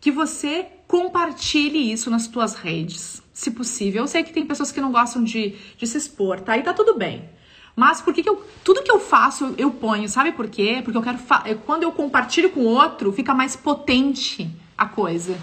[0.00, 4.04] que você compartilhe isso nas tuas redes, se possível.
[4.04, 6.56] Eu sei que tem pessoas que não gostam de, de se expor, tá?
[6.56, 7.28] E tá tudo bem.
[7.76, 8.44] Mas por que, que eu.
[8.62, 10.80] Tudo que eu faço, eu ponho, sabe por quê?
[10.84, 11.18] Porque eu quero.
[11.66, 15.36] Quando eu compartilho com outro, fica mais potente a coisa.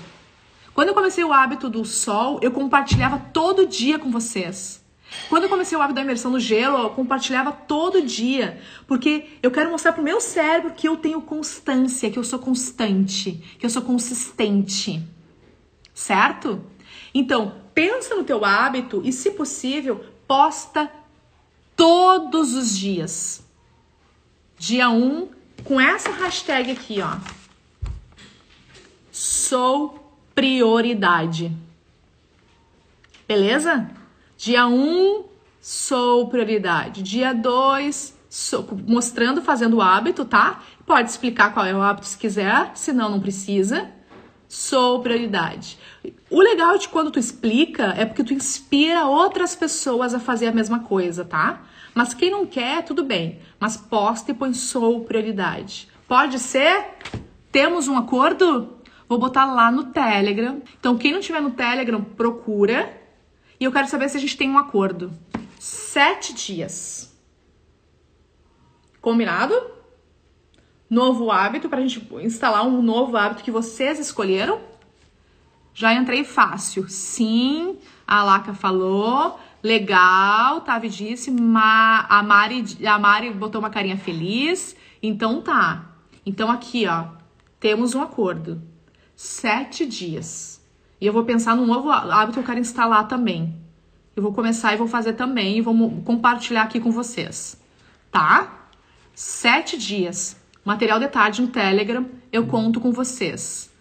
[0.73, 4.81] Quando eu comecei o hábito do sol, eu compartilhava todo dia com vocês.
[5.27, 9.51] Quando eu comecei o hábito da imersão no gelo, eu compartilhava todo dia, porque eu
[9.51, 13.69] quero mostrar pro meu cérebro que eu tenho constância, que eu sou constante, que eu
[13.69, 15.03] sou consistente.
[15.93, 16.63] Certo?
[17.13, 20.89] Então, pensa no teu hábito e, se possível, posta
[21.75, 23.43] todos os dias.
[24.57, 25.29] Dia 1, um,
[25.63, 27.17] com essa hashtag aqui, ó.
[29.11, 31.51] Sou prioridade.
[33.27, 33.89] Beleza?
[34.37, 35.23] Dia 1, um,
[35.59, 37.01] sou prioridade.
[37.01, 40.63] Dia 2, sou, mostrando, fazendo o hábito, tá?
[40.85, 43.89] Pode explicar qual é o hábito se quiser, senão não precisa.
[44.51, 45.79] Sou prioridade.
[46.29, 50.51] O legal de quando tu explica é porque tu inspira outras pessoas a fazer a
[50.51, 51.61] mesma coisa, tá?
[51.95, 53.39] Mas quem não quer, tudo bem.
[53.57, 55.87] Mas posta e põe sou prioridade.
[56.05, 56.97] Pode ser?
[57.49, 58.75] Temos um acordo?
[59.07, 60.61] Vou botar lá no Telegram.
[60.77, 62.93] Então, quem não tiver no Telegram, procura.
[63.57, 65.13] E eu quero saber se a gente tem um acordo.
[65.57, 67.17] Sete dias.
[68.99, 69.55] Combinado?
[70.91, 74.59] Novo hábito, para a gente instalar um novo hábito que vocês escolheram.
[75.73, 76.89] Já entrei fácil.
[76.89, 79.39] Sim, a Laca falou.
[79.63, 81.31] Legal, Tavi disse.
[81.31, 84.75] Ma, a, Mari, a Mari botou uma carinha feliz.
[85.01, 85.95] Então tá.
[86.25, 87.05] Então aqui, ó,
[87.57, 88.61] temos um acordo.
[89.15, 90.61] Sete dias.
[90.99, 93.55] E eu vou pensar num novo hábito que eu quero instalar também.
[94.13, 97.57] Eu vou começar e vou fazer também e vou compartilhar aqui com vocês.
[98.11, 98.67] Tá?
[99.15, 100.40] Sete dias.
[100.63, 102.05] Material de tarde no Telegram.
[102.31, 103.71] Eu conto com vocês.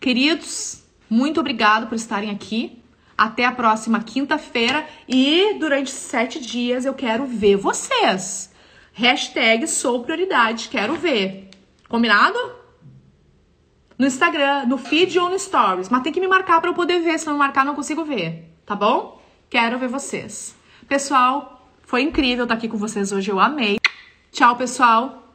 [0.00, 2.82] Queridos, muito obrigado por estarem aqui.
[3.18, 8.52] Até a próxima quinta-feira e durante sete dias eu quero ver vocês.
[8.92, 11.50] Hashtag sou prioridade, quero ver.
[11.88, 12.38] Combinado?
[13.98, 15.88] No Instagram, no feed ou no stories.
[15.88, 17.18] Mas tem que me marcar para eu poder ver.
[17.18, 18.54] Se não marcar, não consigo ver.
[18.66, 19.20] Tá bom?
[19.48, 20.54] Quero ver vocês.
[20.86, 23.30] Pessoal, foi incrível estar aqui com vocês hoje.
[23.30, 23.78] Eu amei.
[24.30, 25.25] Tchau, pessoal.